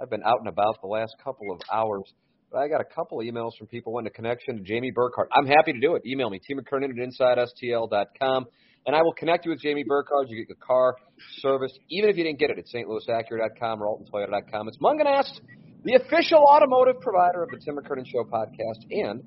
I've 0.02 0.10
been 0.10 0.24
out 0.26 0.40
and 0.40 0.50
about 0.50 0.82
the 0.82 0.88
last 0.88 1.16
couple 1.24 1.54
of 1.54 1.62
hours, 1.72 2.04
but 2.52 2.58
I 2.58 2.68
got 2.68 2.82
a 2.82 2.96
couple 2.96 3.22
of 3.22 3.26
emails 3.26 3.52
from 3.58 3.68
people 3.68 3.94
wanting 3.94 4.08
a 4.08 4.12
connection 4.12 4.58
to 4.58 4.64
Jamie 4.64 4.92
Burkhardt. 4.92 5.30
I'm 5.34 5.46
happy 5.46 5.72
to 5.72 5.80
do 5.80 5.96
it. 5.96 6.02
Email 6.06 6.30
me, 6.30 6.42
T. 6.46 6.54
McKernan 6.54 6.90
at 6.90 6.98
InsideSTL.com, 6.98 8.46
and 8.88 8.96
I 8.96 9.02
will 9.04 9.14
connect 9.14 9.46
you 9.46 9.52
with 9.52 9.62
Jamie 9.62 9.86
Burkhardt. 9.88 10.28
You 10.28 10.36
get 10.36 10.50
your 10.50 10.58
car 10.68 10.98
serviced, 11.40 11.80
even 11.90 12.10
if 12.10 12.18
you 12.18 12.26
didn't 12.26 12.40
get 12.40 12.50
it 12.50 12.58
at 12.58 12.66
stlouisacura.com 12.66 13.82
or 13.82 14.00
AltonToyota.com. 14.00 14.68
It's 14.68 14.78
Mungenast, 14.80 15.40
the 15.84 15.96
official 15.96 16.40
automotive 16.40 17.02
provider 17.02 17.42
of 17.42 17.50
the 17.50 17.58
Tim 17.58 17.76
McKernan 17.76 18.06
Show 18.06 18.24
podcast 18.24 18.86
and 18.92 19.24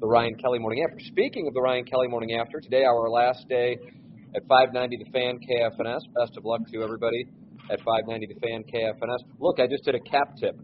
the 0.00 0.06
Ryan 0.06 0.36
Kelley 0.36 0.58
Morning 0.58 0.82
After. 0.82 0.98
Speaking 1.04 1.46
of 1.46 1.52
the 1.52 1.60
Ryan 1.60 1.84
Kelley 1.84 2.08
Morning 2.08 2.38
After, 2.40 2.60
today 2.60 2.84
our 2.84 3.10
last 3.10 3.46
day 3.48 3.76
at 4.34 4.42
590 4.48 5.04
The 5.04 5.10
Fan 5.10 5.38
KFNS. 5.38 6.00
Best 6.14 6.38
of 6.38 6.46
luck 6.46 6.62
to 6.72 6.82
everybody 6.82 7.26
at 7.70 7.78
590 7.80 8.26
The 8.32 8.40
Fan 8.40 8.64
KFNS. 8.64 9.18
Look, 9.38 9.60
I 9.60 9.66
just 9.66 9.84
did 9.84 9.96
a 9.96 10.00
cap 10.00 10.34
tip. 10.40 10.58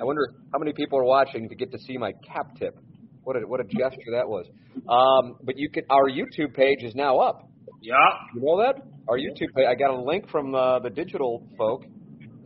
I 0.00 0.04
wonder 0.04 0.34
how 0.52 0.60
many 0.60 0.72
people 0.72 1.00
are 1.00 1.04
watching 1.04 1.48
to 1.48 1.54
get 1.56 1.72
to 1.72 1.78
see 1.78 1.96
my 1.96 2.12
cap 2.12 2.54
tip. 2.56 2.78
What 3.24 3.34
a 3.36 3.40
what 3.40 3.58
a 3.58 3.64
gesture 3.64 4.12
that 4.12 4.28
was. 4.28 4.46
Um, 4.88 5.36
but 5.42 5.58
you 5.58 5.68
can 5.68 5.82
our 5.90 6.08
YouTube 6.08 6.54
page 6.54 6.84
is 6.84 6.94
now 6.94 7.18
up. 7.18 7.48
Yeah. 7.82 7.94
You 8.36 8.42
know 8.42 8.62
that? 8.62 8.82
Our 9.08 9.18
YouTube 9.18 9.52
page. 9.56 9.66
I 9.68 9.74
got 9.74 9.90
a 9.90 10.00
link 10.00 10.30
from 10.30 10.54
uh, 10.54 10.78
the 10.78 10.90
digital 10.90 11.44
folk, 11.58 11.82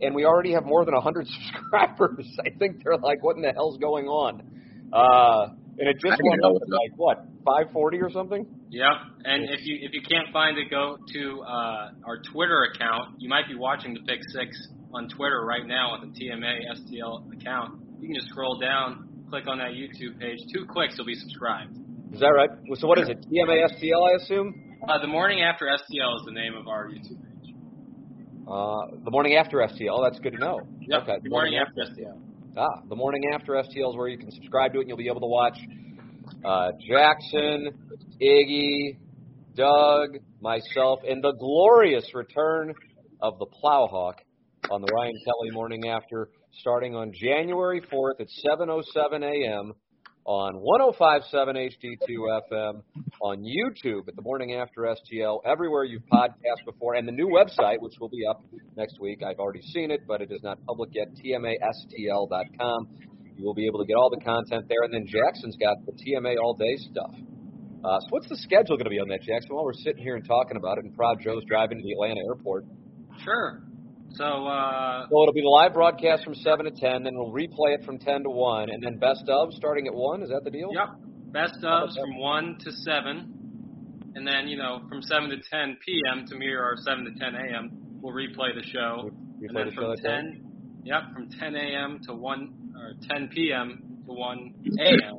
and 0.01 0.15
we 0.15 0.25
already 0.25 0.53
have 0.53 0.65
more 0.65 0.85
than 0.85 0.93
100 0.93 1.27
subscribers. 1.53 2.27
I 2.45 2.49
think 2.57 2.83
they're 2.83 2.97
like, 2.97 3.23
what 3.23 3.35
in 3.35 3.41
the 3.41 3.53
hell's 3.53 3.77
going 3.77 4.07
on? 4.07 4.41
Uh, 4.91 5.53
and 5.79 5.87
it 5.87 5.97
just 6.03 6.21
went 6.21 6.43
up 6.43 6.51
to 6.51 6.75
like 6.75 6.91
what 6.97 7.17
540 7.45 8.01
or 8.01 8.11
something. 8.11 8.45
Yep. 8.69 8.93
And 9.25 9.49
if 9.49 9.61
you 9.63 9.77
if 9.81 9.93
you 9.93 10.01
can't 10.01 10.31
find 10.33 10.57
it, 10.57 10.69
go 10.69 10.97
to 11.13 11.41
uh, 11.41 12.05
our 12.05 12.21
Twitter 12.31 12.67
account. 12.73 13.15
You 13.19 13.29
might 13.29 13.47
be 13.47 13.55
watching 13.55 13.93
the 13.93 14.01
Pick 14.01 14.19
Six 14.33 14.55
on 14.93 15.07
Twitter 15.09 15.43
right 15.45 15.65
now 15.65 15.93
with 15.93 16.13
the 16.13 16.19
TMA 16.19 16.59
STL 16.75 17.33
account. 17.33 17.81
You 17.99 18.07
can 18.07 18.15
just 18.15 18.27
scroll 18.29 18.59
down, 18.59 19.25
click 19.29 19.47
on 19.47 19.59
that 19.59 19.71
YouTube 19.71 20.19
page. 20.19 20.39
Two 20.53 20.65
clicks, 20.65 20.95
you'll 20.97 21.05
be 21.05 21.15
subscribed. 21.15 21.77
Is 22.13 22.19
that 22.19 22.27
right? 22.27 22.49
So 22.75 22.87
what 22.87 22.99
is 22.99 23.07
it? 23.07 23.25
TMA 23.31 23.71
STL, 23.71 24.09
I 24.09 24.23
assume. 24.23 24.77
Uh, 24.87 24.99
the 24.99 25.07
morning 25.07 25.41
after 25.41 25.65
STL 25.65 26.15
is 26.17 26.23
the 26.25 26.33
name 26.33 26.55
of 26.55 26.67
our 26.67 26.89
YouTube 26.89 27.21
page. 27.21 27.30
Uh, 28.51 28.87
the 29.05 29.11
morning 29.11 29.35
after 29.35 29.59
STL. 29.59 30.03
That's 30.03 30.19
good 30.19 30.33
to 30.33 30.39
know. 30.39 30.59
Yep. 30.81 31.03
Okay. 31.03 31.17
The 31.23 31.29
morning 31.29 31.57
after 31.57 31.89
STL. 31.89 32.19
Ah, 32.57 32.81
the 32.89 32.95
morning 32.97 33.31
after 33.33 33.53
STL 33.53 33.91
is 33.91 33.95
where 33.95 34.09
you 34.09 34.17
can 34.17 34.29
subscribe 34.29 34.73
to 34.73 34.79
it, 34.79 34.81
and 34.81 34.89
you'll 34.89 34.97
be 34.97 35.07
able 35.07 35.21
to 35.21 35.27
watch 35.27 35.57
uh, 36.43 36.71
Jackson, 36.85 37.69
Iggy, 38.21 38.97
Doug, 39.55 40.17
myself, 40.41 40.99
and 41.07 41.23
the 41.23 41.31
glorious 41.39 42.03
return 42.13 42.73
of 43.21 43.39
the 43.39 43.45
Plowhawk 43.45 44.15
on 44.69 44.81
the 44.81 44.87
Ryan 44.93 45.13
Kelley 45.23 45.51
Morning 45.51 45.87
After, 45.87 46.27
starting 46.59 46.93
on 46.93 47.13
January 47.13 47.81
4th 47.81 48.19
at 48.19 48.27
7:07 48.45 49.23
a.m. 49.23 49.71
on 50.25 50.55
105.7 50.55 51.23
HD2 51.33 52.41
FM, 52.51 52.81
on 53.21 53.37
YouTube 53.39 54.07
at 54.07 54.15
the 54.15 54.21
Morning 54.21 54.53
After 54.53 54.81
STL, 54.83 55.39
everywhere 55.45 55.83
you've 55.83 56.05
podcast 56.11 56.63
before, 56.65 56.95
and 56.95 57.07
the 57.07 57.11
new 57.11 57.27
website, 57.27 57.79
which 57.79 57.93
will 57.99 58.09
be 58.09 58.25
up 58.29 58.43
next 58.77 58.99
week. 58.99 59.21
I've 59.23 59.39
already 59.39 59.61
seen 59.61 59.89
it, 59.91 60.01
but 60.07 60.21
it 60.21 60.31
is 60.31 60.41
not 60.43 60.63
public 60.65 60.91
yet. 60.93 61.07
TMASTL.com. 61.23 62.87
You 63.37 63.45
will 63.45 63.55
be 63.55 63.65
able 63.65 63.79
to 63.79 63.85
get 63.85 63.95
all 63.95 64.09
the 64.11 64.23
content 64.23 64.65
there, 64.69 64.83
and 64.83 64.93
then 64.93 65.05
Jackson's 65.07 65.57
got 65.57 65.77
the 65.85 65.93
TMA 65.93 66.35
all 66.41 66.53
day 66.53 66.75
stuff. 66.91 67.11
Uh, 67.83 67.99
so 67.99 68.07
what's 68.09 68.29
the 68.29 68.37
schedule 68.37 68.77
going 68.77 68.85
to 68.85 68.91
be 68.91 68.99
on 68.99 69.07
that, 69.07 69.21
Jackson? 69.23 69.55
While 69.55 69.65
we're 69.65 69.73
sitting 69.73 70.03
here 70.03 70.15
and 70.15 70.25
talking 70.25 70.55
about 70.55 70.77
it, 70.77 70.85
and 70.85 70.95
Proud 70.95 71.17
Joe's 71.23 71.43
driving 71.47 71.79
to 71.79 71.83
the 71.83 71.93
Atlanta 71.93 72.21
airport. 72.29 72.65
Sure. 73.23 73.63
So 74.15 74.25
uh, 74.25 75.07
Well, 75.09 75.23
it'll 75.23 75.33
be 75.33 75.41
the 75.41 75.47
live 75.47 75.73
broadcast 75.73 76.23
from 76.23 76.35
seven 76.35 76.65
to 76.65 76.71
ten, 76.71 77.03
then 77.03 77.13
we'll 77.15 77.31
replay 77.31 77.75
it 77.75 77.85
from 77.85 77.97
ten 77.97 78.23
to 78.23 78.29
one, 78.29 78.69
and 78.69 78.83
then 78.83 78.97
best 78.97 79.23
of 79.29 79.53
starting 79.53 79.87
at 79.87 79.93
one. 79.93 80.21
Is 80.21 80.29
that 80.29 80.43
the 80.43 80.51
deal? 80.51 80.69
Yep. 80.73 80.89
Best 81.31 81.61
ofs 81.63 81.95
from 81.95 82.17
1 82.17 82.57
to 82.59 82.71
7. 82.71 84.11
And 84.15 84.27
then, 84.27 84.49
you 84.49 84.57
know, 84.57 84.81
from 84.89 85.01
7 85.01 85.29
to 85.29 85.37
10 85.49 85.77
p.m. 85.85 86.25
to 86.27 86.35
mirror 86.35 86.61
our 86.61 86.75
7 86.75 87.05
to 87.05 87.11
10 87.17 87.35
a.m., 87.35 87.69
we'll 88.01 88.13
replay 88.13 88.53
the 88.53 88.67
show. 88.67 89.09
Replay 89.39 89.47
and 89.47 89.55
then 89.55 89.65
the 89.67 89.71
show 89.71 89.81
from 89.81 89.89
like 89.91 90.03
that? 90.03 90.21
10, 90.27 90.41
yep, 90.83 91.03
from 91.13 91.29
10 91.39 91.55
a.m. 91.55 91.99
to 92.03 92.13
1, 92.13 92.53
or 92.75 92.93
10 93.15 93.29
p.m. 93.33 93.79
to 94.07 94.11
1 94.11 94.53
a.m., 94.81 95.15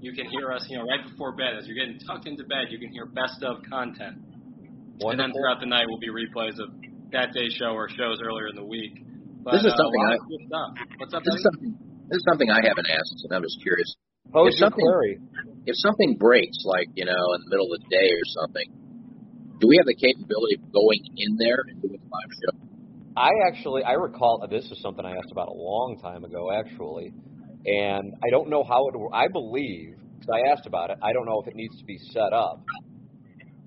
you 0.00 0.12
can 0.14 0.26
hear 0.30 0.50
us, 0.50 0.66
you 0.70 0.78
know, 0.78 0.84
right 0.84 1.04
before 1.04 1.36
bed. 1.36 1.54
As 1.58 1.66
you're 1.66 1.76
getting 1.76 2.00
tucked 2.08 2.26
into 2.26 2.44
bed, 2.44 2.68
you 2.70 2.78
can 2.78 2.90
hear 2.90 3.04
best 3.04 3.42
of 3.42 3.58
content. 3.68 4.16
And 5.00 5.20
then 5.20 5.32
throughout 5.32 5.60
the 5.60 5.66
night 5.66 5.86
will 5.86 6.00
be 6.00 6.08
replays 6.08 6.58
of 6.58 6.70
that 7.12 7.32
day 7.32 7.48
show 7.48 7.72
or 7.76 7.88
shows 7.88 8.20
earlier 8.24 8.48
in 8.48 8.56
the 8.56 8.64
week. 8.64 9.04
But, 9.44 9.52
This 9.58 9.64
is 9.66 9.72
uh, 9.72 9.76
something 9.76 10.02
a 10.02 10.08
I- 10.08 10.14
of 10.14 10.24
good 10.28 10.42
stuff. 10.46 10.70
What's 10.98 11.14
up, 11.14 11.22
This 11.24 11.34
is 11.34 11.42
something. 11.42 11.70
This 12.08 12.18
is 12.18 12.24
something 12.28 12.50
I 12.50 12.60
haven't 12.66 12.88
asked, 12.92 13.20
and 13.24 13.32
I'm 13.32 13.42
just 13.42 13.58
curious. 13.62 13.88
Pose 14.32 14.52
If 14.54 14.58
something- 14.60 14.84
query. 14.84 15.18
If 15.64 15.76
something 15.78 16.16
breaks, 16.18 16.58
like 16.64 16.88
you 16.94 17.04
know, 17.04 17.12
in 17.34 17.38
the 17.46 17.50
middle 17.50 17.72
of 17.72 17.78
the 17.80 17.86
day 17.88 18.08
or 18.10 18.24
something, 18.42 18.66
do 19.60 19.68
we 19.68 19.76
have 19.78 19.86
the 19.86 19.94
capability 19.94 20.56
of 20.58 20.72
going 20.72 21.00
in 21.16 21.36
there 21.38 21.58
and 21.68 21.80
doing 21.80 22.00
a 22.00 22.08
live 22.10 22.32
show? 22.42 22.58
I 23.16 23.30
actually 23.46 23.84
I 23.84 23.92
recall 23.92 24.44
this 24.50 24.64
is 24.72 24.80
something 24.82 25.04
I 25.04 25.12
asked 25.16 25.30
about 25.30 25.48
a 25.48 25.54
long 25.54 25.98
time 26.02 26.24
ago 26.24 26.50
actually, 26.50 27.12
and 27.66 28.12
I 28.24 28.30
don't 28.30 28.48
know 28.50 28.64
how 28.64 28.88
it. 28.88 28.94
I 29.12 29.28
believe 29.28 29.94
because 30.18 30.34
I 30.34 30.50
asked 30.50 30.66
about 30.66 30.90
it. 30.90 30.98
I 31.02 31.12
don't 31.12 31.26
know 31.26 31.40
if 31.40 31.46
it 31.48 31.54
needs 31.54 31.78
to 31.78 31.84
be 31.84 31.98
set 32.10 32.32
up, 32.32 32.60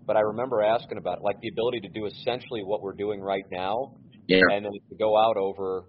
but 0.06 0.16
I 0.18 0.22
remember 0.22 0.62
asking 0.62 0.98
about 0.98 1.18
it, 1.20 1.24
like 1.24 1.40
the 1.42 1.50
ability 1.50 1.80
to 1.82 1.90
do 1.90 2.06
essentially 2.06 2.62
what 2.64 2.82
we're 2.82 2.94
doing 2.96 3.22
right 3.22 3.46
now, 3.52 3.94
Yeah. 4.28 4.42
and 4.52 4.66
then 4.66 4.72
to 4.90 4.96
go 4.98 5.18
out 5.18 5.38
over 5.38 5.86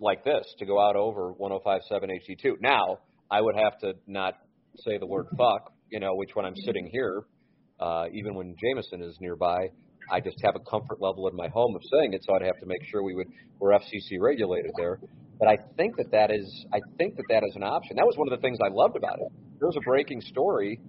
like 0.00 0.24
this 0.24 0.44
to 0.58 0.64
go 0.64 0.80
out 0.80 0.96
over 0.96 1.34
105.7 1.34 2.08
HD2. 2.10 2.54
Now 2.60 2.98
I 3.30 3.40
would 3.40 3.56
have 3.56 3.78
to 3.80 3.92
not 4.06 4.34
say 4.84 4.96
the 4.98 5.06
word 5.06 5.26
fuck, 5.36 5.72
you 5.90 6.00
know, 6.00 6.14
which 6.14 6.30
when 6.34 6.46
I'm 6.46 6.56
sitting 6.64 6.88
here, 6.90 7.24
uh, 7.78 8.06
even 8.12 8.34
when 8.34 8.54
Jameson 8.58 9.02
is 9.02 9.16
nearby, 9.20 9.68
I 10.10 10.20
just 10.20 10.36
have 10.44 10.54
a 10.56 10.60
comfort 10.70 11.00
level 11.00 11.28
in 11.28 11.36
my 11.36 11.48
home 11.48 11.74
of 11.76 11.82
saying 11.92 12.14
it, 12.14 12.22
so 12.24 12.34
I'd 12.34 12.42
have 12.42 12.58
to 12.60 12.66
make 12.66 12.82
sure 12.90 13.02
we 13.02 13.14
would 13.14 13.26
we're 13.58 13.72
FCC 13.72 14.18
regulated 14.20 14.70
there. 14.78 14.98
But 15.38 15.48
I 15.48 15.56
think 15.76 15.96
that 15.98 16.10
that 16.12 16.30
is 16.30 16.46
I 16.72 16.78
think 16.96 17.16
that 17.16 17.24
that 17.28 17.42
is 17.46 17.54
an 17.56 17.62
option. 17.62 17.96
That 17.96 18.06
was 18.06 18.16
one 18.16 18.32
of 18.32 18.38
the 18.38 18.42
things 18.42 18.58
I 18.64 18.68
loved 18.72 18.96
about 18.96 19.18
it. 19.20 19.28
There 19.58 19.66
was 19.68 19.76
a 19.76 19.84
breaking 19.84 20.20
story, 20.22 20.80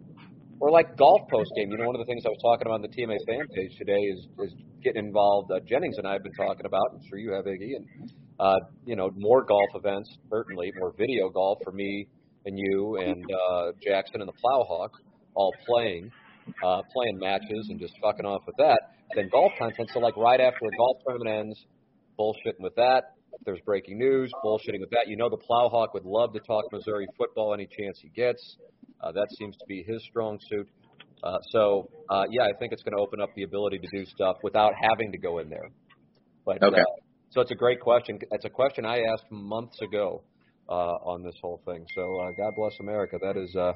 or 0.59 0.71
like 0.71 0.97
golf 0.97 1.21
post 1.29 1.51
game. 1.55 1.71
You 1.71 1.77
know, 1.77 1.85
one 1.85 1.95
of 1.95 1.99
the 1.99 2.05
things 2.05 2.23
I 2.25 2.29
was 2.29 2.41
talking 2.41 2.67
about 2.67 2.75
on 2.75 2.81
the 2.81 2.89
TMA 2.89 3.17
fan 3.27 3.47
page 3.53 3.77
today 3.77 3.99
is 3.99 4.27
is 4.39 4.53
getting 4.83 5.05
involved. 5.05 5.51
Uh, 5.51 5.59
Jennings 5.65 5.97
and 5.97 6.07
I 6.07 6.13
have 6.13 6.23
been 6.23 6.33
talking 6.33 6.65
about. 6.65 6.85
I'm 6.93 7.01
sure 7.09 7.17
you 7.17 7.31
have, 7.33 7.45
Iggy, 7.45 7.75
and 7.75 8.11
uh, 8.39 8.59
you 8.85 8.95
know 8.95 9.09
more 9.15 9.43
golf 9.43 9.69
events, 9.75 10.09
certainly 10.29 10.71
more 10.79 10.93
video 10.97 11.29
golf 11.29 11.59
for 11.63 11.71
me 11.71 12.07
and 12.47 12.57
you 12.57 12.97
and 12.97 13.23
uh, 13.51 13.71
Jackson 13.83 14.21
and 14.21 14.27
the 14.27 14.33
Plowhawk 14.43 14.89
all 15.35 15.53
playing, 15.67 16.11
uh, 16.63 16.81
playing 16.93 17.19
matches 17.19 17.67
and 17.69 17.79
just 17.79 17.93
fucking 18.01 18.25
off 18.25 18.41
with 18.47 18.55
that. 18.57 18.79
Then 19.15 19.29
golf 19.31 19.51
content. 19.59 19.89
So 19.93 19.99
like 19.99 20.17
right 20.17 20.41
after 20.41 20.65
a 20.65 20.77
golf 20.77 20.97
tournament 21.05 21.47
ends, 21.47 21.65
bullshitting 22.19 22.59
with 22.59 22.75
that. 22.75 23.03
If 23.33 23.45
there's 23.45 23.59
breaking 23.65 23.99
news, 23.99 24.31
bullshitting 24.43 24.79
with 24.79 24.89
that. 24.91 25.07
You 25.07 25.17
know 25.17 25.29
the 25.29 25.37
Plowhawk 25.37 25.93
would 25.93 26.05
love 26.05 26.33
to 26.33 26.39
talk 26.39 26.63
Missouri 26.71 27.05
football 27.17 27.53
any 27.53 27.67
chance 27.67 27.99
he 28.01 28.09
gets. 28.09 28.57
Uh, 29.01 29.11
that 29.11 29.27
seems 29.37 29.55
to 29.57 29.65
be 29.67 29.83
his 29.87 30.03
strong 30.09 30.39
suit. 30.49 30.67
Uh, 31.23 31.37
so 31.51 31.89
uh, 32.09 32.25
yeah, 32.29 32.43
I 32.43 32.57
think 32.59 32.73
it's 32.73 32.83
going 32.83 32.95
to 32.95 33.01
open 33.01 33.19
up 33.21 33.29
the 33.35 33.43
ability 33.43 33.79
to 33.79 33.87
do 33.91 34.05
stuff 34.05 34.37
without 34.43 34.73
having 34.79 35.11
to 35.11 35.17
go 35.17 35.39
in 35.39 35.49
there. 35.49 35.69
But 36.45 36.63
Okay. 36.63 36.79
uh, 36.81 36.83
so 37.31 37.41
it's 37.41 37.51
a 37.51 37.55
great 37.55 37.79
question. 37.81 38.19
It's 38.31 38.45
a 38.45 38.49
question 38.49 38.85
I 38.85 39.01
asked 39.01 39.25
months 39.31 39.77
ago 39.81 40.23
uh, 40.69 40.73
on 40.73 41.23
this 41.23 41.35
whole 41.41 41.61
thing. 41.65 41.85
So 41.95 42.01
uh, 42.21 42.29
God 42.37 42.53
bless 42.55 42.73
America. 42.79 43.17
That 43.21 43.37
is 43.37 43.53
uh, 43.55 43.73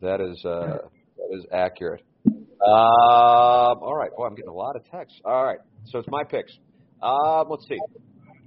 that 0.00 0.20
is 0.20 0.44
uh, 0.44 0.78
that 1.16 1.36
is 1.36 1.46
accurate. 1.52 2.02
Um, 2.26 2.32
all 3.82 3.96
right. 3.96 4.10
Boy, 4.16 4.26
I'm 4.26 4.34
getting 4.34 4.50
a 4.50 4.54
lot 4.54 4.76
of 4.76 4.84
texts. 4.90 5.20
All 5.24 5.44
right. 5.44 5.58
So 5.86 5.98
it's 5.98 6.08
my 6.08 6.24
picks. 6.24 6.52
Um, 7.02 7.46
let's 7.48 7.66
see. 7.68 7.78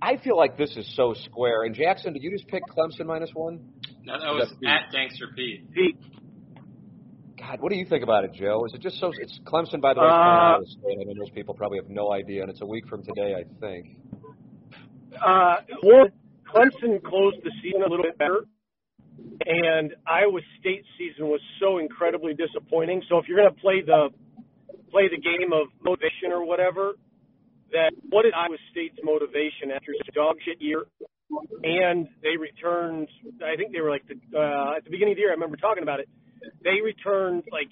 I 0.01 0.17
feel 0.17 0.37
like 0.37 0.57
this 0.57 0.75
is 0.77 0.89
so 0.95 1.13
square. 1.25 1.63
And 1.63 1.73
Jackson, 1.75 2.13
did 2.13 2.23
you 2.23 2.31
just 2.31 2.47
pick 2.47 2.63
Clemson 2.67 3.05
minus 3.05 3.31
one? 3.33 3.59
No, 4.05 4.19
that 4.19 4.31
was 4.33 4.49
That's 4.49 4.59
Pete. 4.59 4.69
at 4.69 4.91
Gangster 4.91 5.27
Pete. 5.35 5.73
Pete, 5.73 5.97
God, 7.37 7.59
what 7.59 7.71
do 7.71 7.77
you 7.77 7.85
think 7.85 8.03
about 8.03 8.23
it, 8.23 8.33
Joe? 8.33 8.63
Is 8.65 8.73
it 8.73 8.81
just 8.81 8.99
so? 8.99 9.11
It's 9.17 9.39
Clemson, 9.45 9.81
by 9.81 9.93
the 9.93 10.01
way. 10.01 10.07
Uh, 10.07 10.11
Iowa 10.11 10.65
State. 10.65 10.97
I 10.99 11.03
know 11.03 11.13
most 11.15 11.33
people 11.33 11.53
probably 11.53 11.79
have 11.79 11.89
no 11.89 12.11
idea, 12.11 12.41
and 12.41 12.49
it's 12.49 12.61
a 12.61 12.65
week 12.65 12.87
from 12.87 13.03
today, 13.03 13.35
I 13.35 13.43
think. 13.59 13.97
uh, 15.23 15.57
one, 15.83 16.11
Clemson 16.47 17.03
closed 17.03 17.37
the 17.43 17.51
season 17.61 17.81
a 17.81 17.89
little 17.89 18.03
bit 18.03 18.17
better, 18.17 18.45
and 19.45 19.93
Iowa 20.07 20.39
State's 20.59 20.87
season 20.97 21.27
was 21.27 21.41
so 21.59 21.79
incredibly 21.79 22.33
disappointing. 22.33 23.01
So 23.09 23.17
if 23.17 23.27
you're 23.27 23.37
going 23.37 23.53
to 23.53 23.61
play 23.61 23.81
the 23.85 24.09
play 24.91 25.09
the 25.09 25.19
game 25.19 25.51
of 25.51 25.67
motivation 25.83 26.31
or 26.31 26.45
whatever, 26.45 26.93
that 27.71 27.91
what 28.09 28.25
is 28.25 28.33
Iowa 28.35 28.57
State's 28.71 28.97
motivation 29.03 29.71
after 29.75 29.91
a 29.91 30.11
dog 30.13 30.37
shit 30.45 30.61
year? 30.61 30.85
And 31.63 32.07
they 32.21 32.37
returned. 32.37 33.07
I 33.43 33.55
think 33.55 33.73
they 33.73 33.81
were 33.81 33.89
like 33.89 34.03
the 34.07 34.15
uh, 34.37 34.77
at 34.77 34.83
the 34.83 34.89
beginning 34.89 35.13
of 35.13 35.17
the 35.17 35.21
year. 35.21 35.31
I 35.31 35.33
remember 35.33 35.57
talking 35.57 35.83
about 35.83 35.99
it. 35.99 36.09
They 36.63 36.81
returned 36.83 37.43
like 37.51 37.69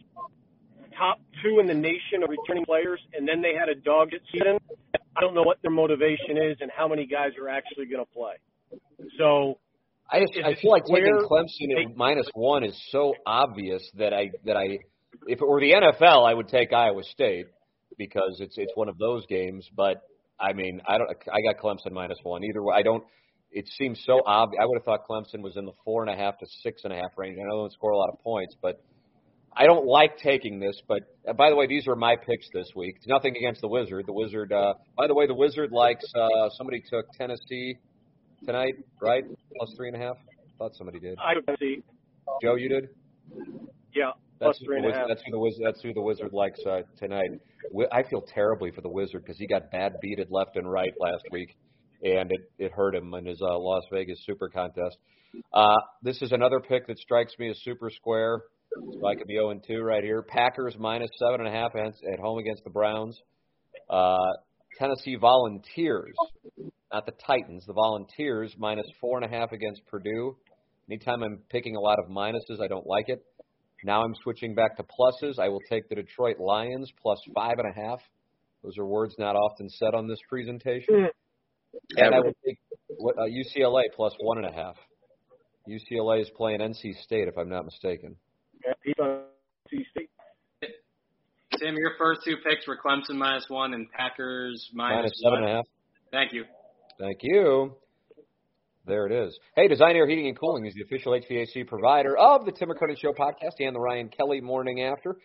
top 0.98 1.20
two 1.44 1.60
in 1.60 1.68
the 1.68 1.74
nation 1.74 2.24
of 2.24 2.30
returning 2.30 2.66
players, 2.66 3.00
and 3.14 3.28
then 3.28 3.42
they 3.42 3.54
had 3.58 3.70
a 3.70 3.76
dog 3.76 4.10
shit 4.12 4.22
season. 4.32 4.60
I 5.16 5.22
don't 5.22 5.36
know 5.36 5.44
what 5.44 5.62
their 5.62 5.72
motivation 5.72 6.38
is 6.38 6.58
and 6.62 6.72
how 6.76 6.88
many 6.88 7.06
guys 7.06 7.32
are 7.40 7.50
actually 7.50 7.86
going 7.86 8.04
to 8.04 8.12
play. 8.12 8.34
So 9.18 9.60
I 10.10 10.20
just 10.20 10.34
I 10.44 10.56
feel 10.56 10.72
like 10.72 10.86
taking? 10.86 11.28
Clemson 11.30 11.86
at 11.86 11.96
minus 11.96 12.28
one 12.34 12.64
is 12.64 12.80
so 12.90 13.14
obvious 13.26 13.84
that 13.98 14.14
I 14.14 14.32
that 14.46 14.58
I 14.58 14.80
if 15.28 15.42
it 15.42 15.48
were 15.48 15.60
the 15.60 15.74
NFL 15.74 16.28
I 16.28 16.34
would 16.34 16.48
take 16.48 16.74
Iowa 16.74 17.04
State 17.04 17.48
because 17.98 18.38
it's 18.40 18.56
it's 18.58 18.72
one 18.76 18.90
of 18.90 18.98
those 18.98 19.26
games. 19.28 19.68
But 19.76 20.02
I 20.40 20.54
mean 20.54 20.82
I 20.88 20.98
don't 20.98 21.10
I 21.32 21.42
got 21.42 21.62
Clemson 21.62 21.92
minus 21.92 22.18
one 22.24 22.44
either 22.44 22.64
way. 22.64 22.76
I 22.76 22.84
don't. 22.84 23.04
It 23.54 23.68
seems 23.78 24.02
so 24.06 24.22
obvious. 24.26 24.60
I 24.62 24.66
would 24.66 24.78
have 24.78 24.84
thought 24.84 25.08
Clemson 25.08 25.42
was 25.42 25.58
in 25.58 25.66
the 25.66 25.74
four 25.86 26.04
and 26.04 26.12
a 26.12 26.16
half 26.16 26.38
to 26.40 26.46
six 26.64 26.82
and 26.84 26.92
a 26.92 26.96
half 26.96 27.18
range. 27.18 27.38
I 27.40 27.44
know 27.44 27.58
they 27.58 27.62
don't 27.64 27.74
score 27.74 27.92
a 27.92 27.98
lot 27.98 28.10
of 28.10 28.20
points, 28.24 28.56
but 28.62 28.82
I 29.56 29.66
don't 29.66 29.86
like 29.86 30.18
taking 30.18 30.60
this. 30.60 30.82
But 30.88 31.04
uh, 31.28 31.34
by 31.34 31.50
the 31.50 31.56
way, 31.56 31.68
these 31.68 31.88
are 31.88 31.96
my 31.96 32.16
picks 32.16 32.48
this 32.54 32.68
week. 32.76 32.96
It's 32.98 33.08
nothing 33.08 33.36
against 33.38 33.62
the 33.62 33.68
Wizard. 33.68 34.06
The 34.08 34.14
Wizard. 34.14 34.52
Uh, 34.52 34.74
by 34.98 35.08
the 35.08 35.14
way, 35.14 35.28
the 35.28 35.36
Wizard 35.36 35.72
likes. 35.72 36.06
Uh, 36.16 36.50
somebody 36.58 36.82
took 36.90 37.06
Tennessee 37.14 37.78
tonight, 38.46 38.76
right? 39.02 39.24
Plus 39.58 39.74
three 39.78 39.90
and 39.90 39.98
a 39.98 40.00
half. 40.00 40.18
I 40.18 40.58
Thought 40.58 40.76
somebody 40.76 41.00
did. 41.00 41.18
I 41.20 41.34
see, 41.60 41.84
Joe, 42.42 42.56
you 42.56 42.70
did. 42.70 42.90
yeah, 43.94 44.12
That's 44.40 44.58
plus 44.58 44.60
the 44.66 44.76
and 44.76 44.86
a 44.88 44.94
half. 44.94 45.08
That's 45.08 45.22
who 45.26 45.32
the 45.32 45.40
Wizard. 45.40 45.62
That's 45.66 45.82
who 45.82 45.94
the 45.94 46.02
Wizard 46.02 46.34
likes 46.34 46.60
uh, 46.66 46.82
tonight. 46.98 47.30
I 47.92 48.04
feel 48.04 48.22
terribly 48.22 48.72
for 48.72 48.82
the 48.82 48.90
Wizard 48.90 49.24
because 49.24 49.38
he 49.38 49.48
got 49.48 49.72
bad 49.72 49.94
beated 50.02 50.30
left 50.32 50.56
and 50.58 50.70
right 50.70 50.94
last 51.00 51.24
week, 51.32 51.56
and 52.04 52.32
it 52.32 52.52
it 52.60 52.72
hurt 52.72 52.96
him 52.96 53.14
in 53.14 53.26
his 53.26 53.42
uh, 53.42 53.58
Las 53.58 53.84
Vegas 53.92 54.20
Super 54.26 54.50
Contest. 54.50 54.98
Uh, 55.54 55.76
this 56.02 56.22
is 56.22 56.32
another 56.32 56.60
pick 56.60 56.86
that 56.88 57.00
strikes 57.00 57.34
me 57.40 57.50
as 57.50 57.58
super 57.64 57.90
square. 57.90 58.44
So 59.00 59.08
I 59.08 59.16
could 59.16 59.28
be 59.28 59.36
0 59.36 59.52
and 59.52 59.64
2 59.66 59.82
right 59.82 60.04
here. 60.04 60.24
Packers 60.24 60.76
minus 60.80 61.10
seven 61.20 61.46
and 61.46 61.48
a 61.48 61.52
half 61.52 61.76
at 61.76 61.94
at 62.12 62.20
home 62.20 62.40
against 62.40 62.64
the 62.64 62.70
Browns. 62.70 63.20
Uh, 63.90 64.18
Tennessee 64.80 65.16
Volunteers, 65.16 66.16
not 66.92 67.06
the 67.06 67.14
Titans, 67.26 67.66
the 67.68 67.74
Volunteers 67.74 68.56
minus 68.58 68.88
four 69.00 69.18
and 69.22 69.26
a 69.26 69.30
half 69.30 69.52
against 69.52 69.86
Purdue. 69.86 70.36
Anytime 70.90 71.24
I'm 71.24 71.40
picking 71.50 71.76
a 71.76 71.80
lot 71.80 72.00
of 72.00 72.10
minuses, 72.10 72.60
I 72.62 72.68
don't 72.68 72.88
like 72.88 73.10
it. 73.10 73.24
Now 73.84 74.04
I'm 74.04 74.16
switching 74.24 74.56
back 74.56 74.78
to 74.78 74.84
pluses. 74.84 75.40
I 75.40 75.50
will 75.50 75.62
take 75.70 75.90
the 75.90 75.96
Detroit 75.96 76.40
Lions 76.40 76.92
plus 77.02 77.20
five 77.36 77.56
and 77.60 77.68
a 77.70 77.88
half. 77.88 78.00
Those 78.64 78.78
are 78.78 78.86
words 78.86 79.16
not 79.20 79.36
often 79.36 79.70
said 79.70 79.94
on 79.94 80.08
this 80.08 80.20
presentation. 80.30 81.10
And 81.98 82.14
I 82.16 82.20
would 82.20 82.36
take 82.46 82.58
what, 82.98 83.18
uh, 83.18 83.24
UCLA 83.24 83.84
plus 83.96 84.14
one 84.20 84.38
and 84.38 84.48
a 84.48 84.52
half. 84.52 84.76
UCLA 85.68 86.22
is 86.22 86.30
playing 86.36 86.60
NC 86.60 86.94
State, 87.04 87.28
if 87.28 87.38
I'm 87.38 87.50
not 87.50 87.66
mistaken. 87.66 88.16
Yeah, 88.66 88.74
Pete 88.84 89.00
on 89.00 89.22
NC 89.74 89.86
State. 89.92 90.10
Tim, 91.60 91.76
your 91.78 91.92
first 91.98 92.22
two 92.26 92.36
picks 92.48 92.68
were 92.68 92.78
Clemson 92.84 93.16
minus 93.16 93.46
one 93.48 93.74
and 93.74 93.90
Packers 93.92 94.70
minus, 94.74 94.96
Minus 94.98 95.22
seven 95.24 95.40
one. 95.42 95.44
and 95.44 95.52
a 95.52 95.56
half. 95.58 95.66
Thank 96.12 96.34
you. 96.34 96.44
Thank 97.00 97.20
you. 97.22 97.76
There 98.86 99.06
it 99.08 99.14
is. 99.14 99.38
Hey, 99.56 99.68
Design 99.70 99.96
Aire 99.96 100.08
Heating 100.08 100.28
and 100.28 100.38
Cooling 100.38 100.66
is 100.66 100.74
the 100.74 100.82
official 100.82 101.14
HVAC 101.14 101.66
provider 101.68 102.18
of 102.18 102.44
the 102.46 102.52
Tim 102.52 102.68
McKernan 102.70 102.98
Show 103.00 103.14
podcast 103.14 103.54
and 103.60 103.74
the 103.74 103.80
Ryan 103.80 104.10
Kelley 104.10 104.42
Morning 104.42 104.82
After. 104.84 105.16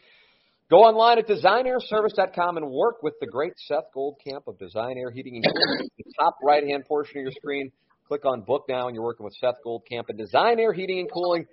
Go 0.70 0.80
online 0.80 1.18
at 1.18 1.26
designairservice.com 1.26 2.58
and 2.58 2.70
work 2.70 3.02
with 3.02 3.14
the 3.22 3.26
great 3.26 3.54
Seth 3.56 3.86
Goldcamp 3.96 4.46
of 4.46 4.58
Design 4.58 4.98
Aire 4.98 5.10
Heating 5.10 5.36
and 5.36 5.44
Cooling. 5.46 5.88
the 5.96 6.12
top 6.20 6.36
right 6.42 6.62
hand 6.62 6.84
portion 6.84 7.20
of 7.20 7.22
your 7.22 7.32
screen, 7.32 7.72
click 8.06 8.26
on 8.26 8.42
Book 8.42 8.66
Now, 8.68 8.86
and 8.86 8.94
you're 8.94 9.02
working 9.02 9.24
with 9.24 9.32
Seth 9.40 9.54
Goldcamp 9.64 10.10
and 10.10 10.18
Design 10.18 10.58
Aire 10.58 10.74
Heating 10.74 10.98
and 10.98 11.10
Cooling. 11.10 11.46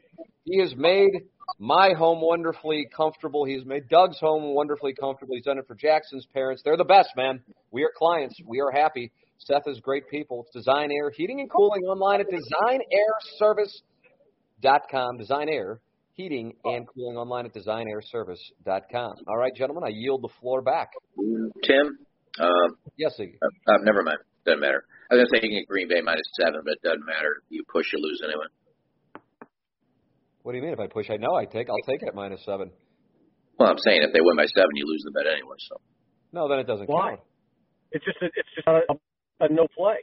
He 0.44 0.60
has 0.60 0.76
made 0.76 1.12
my 1.60 1.94
home 1.94 2.20
wonderfully 2.22 2.90
comfortable. 2.94 3.46
He's 3.46 3.64
made 3.66 3.88
Doug's 3.88 4.20
home 4.20 4.54
wonderfully 4.54 4.94
comfortable. 4.94 5.36
He's 5.36 5.46
done 5.46 5.60
it 5.60 5.66
for 5.66 5.76
Jackson's 5.76 6.28
parents. 6.34 6.62
They're 6.66 6.76
the 6.76 6.84
best, 6.84 7.12
man. 7.16 7.42
We 7.72 7.84
are 7.84 7.92
clients. 7.98 8.38
We 8.46 8.60
are 8.60 8.72
happy. 8.72 9.14
Seth 9.38 9.64
is 9.68 9.80
great 9.80 10.10
people. 10.10 10.46
It's 10.46 10.52
Design 10.66 10.92
Aire 10.92 11.10
Heating 11.10 11.40
and 11.40 11.50
Cooling 11.50 11.84
online 11.84 12.20
at 12.20 12.28
designairservice.com. 12.28 15.18
Design 15.20 15.48
Aire 15.48 15.80
Heating 16.16 16.54
and 16.64 16.88
Cooling 16.88 17.18
online 17.18 17.46
at 17.46 17.54
designairservice.com. 17.54 19.14
All 19.28 19.38
right, 19.38 19.54
gentlemen, 19.54 19.84
I 19.86 19.90
yield 19.92 20.22
the 20.24 20.30
floor 20.40 20.62
back. 20.62 20.88
Tim, 21.64 21.98
um, 22.40 22.78
Yes, 22.98 23.14
Iggy. 23.20 23.36
uh, 23.42 23.48
uh, 23.74 23.78
never 23.84 24.02
mind. 24.02 24.20
Doesn't 24.46 24.62
matter. 24.62 24.86
I 25.12 25.16
was 25.16 25.26
gonna 25.30 25.42
say 25.44 25.48
you 25.50 25.66
Green 25.68 25.88
Bay 25.90 26.02
minus 26.02 26.24
seven, 26.40 26.62
but 26.64 26.74
it 26.74 26.82
doesn't 26.84 27.06
matter. 27.06 27.42
You 27.50 27.64
push, 27.72 27.86
you 27.92 28.00
lose 28.02 28.22
anyway. 28.24 28.46
What 30.44 30.52
do 30.54 30.58
you 30.58 30.64
mean 30.64 30.74
if 30.74 30.80
I 30.80 30.88
push? 30.88 31.10
I 31.10 31.18
know 31.18 31.36
I 31.36 31.46
take. 31.46 31.70
I'll 31.70 31.84
take 31.86 32.02
it 32.02 32.08
at 32.08 32.16
minus 32.16 32.44
seven. 32.46 32.72
Well, 33.60 33.70
I'm 33.70 33.78
saying 33.80 34.04
if 34.04 34.14
they 34.14 34.22
win 34.22 34.38
by 34.38 34.46
seven, 34.46 34.70
you 34.76 34.86
lose 34.88 35.02
the 35.04 35.12
bet 35.12 35.26
anyway. 35.28 35.56
So 35.70 35.76
No, 36.32 36.48
then 36.48 36.60
it 36.60 36.68
doesn't 36.68 36.88
Why? 36.88 37.10
count. 37.10 37.22
It's 37.92 38.06
just 38.06 38.18
a, 38.22 38.26
it's 38.28 38.50
just 38.56 38.68
a, 38.68 38.94
a 39.46 39.50
no 39.54 39.68
play. 39.76 39.98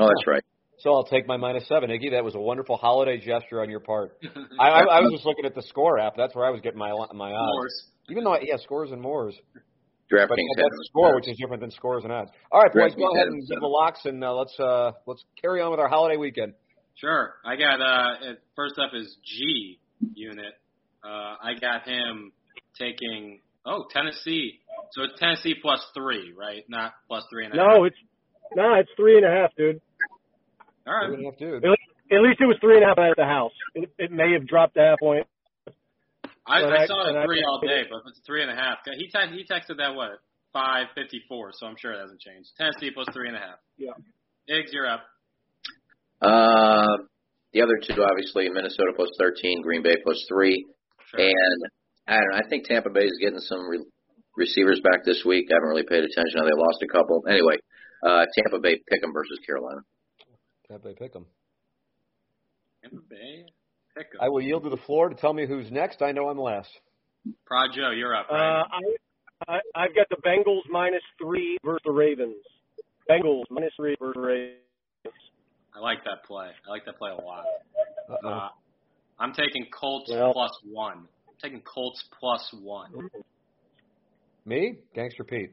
oh, 0.00 0.06
that's 0.08 0.26
right. 0.26 0.42
So 0.82 0.92
I'll 0.92 1.04
take 1.04 1.28
my 1.28 1.36
minus 1.36 1.66
seven, 1.68 1.90
Iggy. 1.90 2.10
That 2.10 2.24
was 2.24 2.34
a 2.34 2.40
wonderful 2.40 2.76
holiday 2.76 3.16
gesture 3.16 3.62
on 3.62 3.70
your 3.70 3.78
part. 3.78 4.18
I, 4.60 4.68
I, 4.68 4.80
I 4.80 5.00
was 5.00 5.12
just 5.12 5.24
looking 5.24 5.44
at 5.44 5.54
the 5.54 5.62
score 5.62 6.00
app. 6.00 6.14
That's 6.16 6.34
where 6.34 6.44
I 6.44 6.50
was 6.50 6.60
getting 6.60 6.78
my 6.78 6.90
my 7.14 7.32
odds. 7.32 7.52
Morse. 7.54 7.84
Even 8.10 8.24
though, 8.24 8.34
I, 8.34 8.40
yeah, 8.42 8.56
scores 8.56 8.90
and 8.90 9.00
mores. 9.00 9.34
DraftKings 10.12 10.28
But 10.28 10.38
has 10.38 10.56
that's 10.56 10.88
score, 10.88 11.14
which 11.14 11.28
is 11.28 11.38
different 11.38 11.60
than 11.60 11.70
scores 11.70 12.02
and 12.02 12.12
odds. 12.12 12.30
All 12.50 12.60
right, 12.60 12.72
boys, 12.72 12.94
go 12.96 13.14
ahead 13.14 13.28
and 13.28 13.40
them. 13.40 13.46
give 13.48 13.60
the 13.60 13.66
locks, 13.66 14.00
and 14.04 14.22
uh, 14.22 14.34
let's 14.34 14.58
uh, 14.58 14.90
let's 15.06 15.24
carry 15.40 15.62
on 15.62 15.70
with 15.70 15.78
our 15.78 15.88
holiday 15.88 16.16
weekend. 16.16 16.54
Sure. 16.96 17.34
I 17.44 17.56
got 17.56 17.80
uh 17.80 18.34
first 18.54 18.74
up 18.78 18.90
is 18.94 19.16
G 19.24 19.78
unit. 20.14 20.54
Uh 21.04 21.36
I 21.42 21.52
got 21.60 21.88
him 21.88 22.32
taking 22.78 23.40
oh, 23.64 23.86
Tennessee. 23.90 24.60
So 24.92 25.04
it's 25.04 25.18
Tennessee 25.18 25.54
plus 25.60 25.80
three, 25.94 26.34
right? 26.36 26.64
Not 26.68 26.92
three 26.92 27.06
plus 27.08 27.24
three 27.30 27.44
and 27.46 27.54
a 27.54 27.56
half. 27.56 27.66
No, 27.76 27.84
it's 27.84 27.96
no, 28.54 28.74
it's 28.74 28.90
three 28.96 29.16
and 29.16 29.26
a 29.26 29.30
half, 29.30 29.50
dude. 29.56 29.80
All 30.86 30.94
right. 30.94 31.06
Three 31.08 31.16
and 31.16 31.26
a 31.26 31.30
half, 31.30 31.38
dude. 31.38 31.64
At 31.64 32.20
least 32.20 32.40
it 32.40 32.46
was 32.46 32.56
three 32.60 32.76
and 32.76 32.84
a 32.84 32.88
half 32.88 32.98
at 32.98 33.16
the 33.16 33.24
house. 33.24 33.52
It, 33.74 33.88
it 33.98 34.10
may 34.12 34.32
have 34.32 34.46
dropped 34.46 34.76
a 34.76 34.80
half 34.80 34.98
point. 35.00 35.26
I, 36.46 36.60
I 36.60 36.82
I- 36.82 36.86
saw 36.86 37.06
and 37.08 37.16
it 37.16 37.20
I- 37.20 37.24
three 37.24 37.42
all 37.46 37.60
day, 37.60 37.84
but 37.88 38.02
it's 38.08 38.20
three 38.26 38.42
and 38.42 38.50
a 38.50 38.54
half. 38.54 38.78
He 38.84 39.06
te- 39.08 39.32
he 39.32 39.44
texted 39.48 39.78
that 39.78 39.94
what 39.94 40.10
five 40.52 40.88
fifty 40.94 41.22
four, 41.28 41.50
so 41.54 41.66
I'm 41.66 41.76
sure 41.78 41.92
it 41.92 42.00
hasn't 42.00 42.20
changed. 42.20 42.50
Tennessee 42.58 42.90
plus 42.92 43.06
three 43.14 43.28
and 43.28 43.36
a 43.36 43.40
half. 43.40 43.58
Yeah. 43.78 43.92
Iggs, 44.50 44.72
you're 44.72 44.88
up. 44.90 45.02
Uh, 46.20 46.86
the 47.52 47.62
other 47.62 47.78
two, 47.82 48.02
obviously, 48.02 48.48
Minnesota 48.48 48.92
plus 48.96 49.10
13, 49.18 49.62
Green 49.62 49.82
Bay 49.82 49.96
plus 50.04 50.24
three, 50.28 50.66
Sure. 51.10 51.20
and 51.20 51.58
I 52.06 52.14
don't 52.16 52.30
know. 52.30 52.38
I 52.38 52.48
think 52.48 52.66
Tampa 52.66 52.90
Bay 52.90 53.04
is 53.04 53.18
getting 53.20 53.38
some 53.40 53.68
re- 53.68 53.84
receivers 54.36 54.80
back 54.80 55.04
this 55.04 55.22
week. 55.24 55.46
I 55.50 55.54
haven't 55.56 55.68
really 55.68 55.84
paid 55.86 56.02
attention. 56.04 56.40
They 56.42 56.56
lost 56.56 56.82
a 56.82 56.86
couple. 56.90 57.22
Anyway, 57.28 57.56
uh, 58.06 58.24
Tampa 58.36 58.58
Bay 58.60 58.80
pick 58.90 59.02
'em 59.02 59.12
versus 59.12 59.38
Carolina. 59.46 59.80
Tampa 60.68 60.88
Bay 60.88 60.94
pick 60.94 61.14
'em. 61.16 61.26
Tampa 62.82 62.96
Bay. 63.08 63.46
Pick 63.96 64.06
'em. 64.14 64.20
I 64.20 64.28
will 64.28 64.40
yield 64.42 64.64
to 64.64 64.70
the 64.70 64.76
floor 64.78 65.08
to 65.08 65.14
tell 65.14 65.32
me 65.32 65.46
who's 65.46 65.70
next. 65.70 66.02
I 66.02 66.12
know 66.12 66.28
I'm 66.28 66.38
last. 66.38 66.70
Prod 67.46 67.70
Joe, 67.74 67.90
you're 67.90 68.14
up. 68.14 68.26
Uh, 68.30 68.34
Right? 68.34 68.64
I, 69.48 69.54
I 69.54 69.60
I've 69.84 69.94
got 69.94 70.08
the 70.08 70.16
Bengals 70.24 70.68
minus 70.70 71.02
three 71.18 71.58
versus 71.64 71.82
the 71.84 71.92
Ravens. 71.92 72.36
Bengals 73.08 73.44
minus 73.50 73.72
three 73.76 73.96
versus 73.98 74.14
the 74.14 74.20
Ravens. 74.20 74.58
I 75.74 75.78
like 75.78 76.04
that 76.04 76.24
play. 76.24 76.50
I 76.66 76.70
like 76.70 76.84
that 76.84 76.96
play 76.98 77.10
a 77.10 77.14
lot. 77.14 77.44
Uh-oh. 78.08 78.28
Uh, 78.28 78.48
I'm 79.18 79.32
taking 79.32 79.66
Colts 79.70 80.10
Well- 80.10 80.32
plus 80.32 80.50
one. 80.64 81.08
I'm 81.28 81.34
taking 81.40 81.60
Colts 81.62 82.02
plus 82.18 82.52
one. 82.54 83.10
Me? 84.44 84.78
Gangster 84.94 85.24
Pete. 85.24 85.50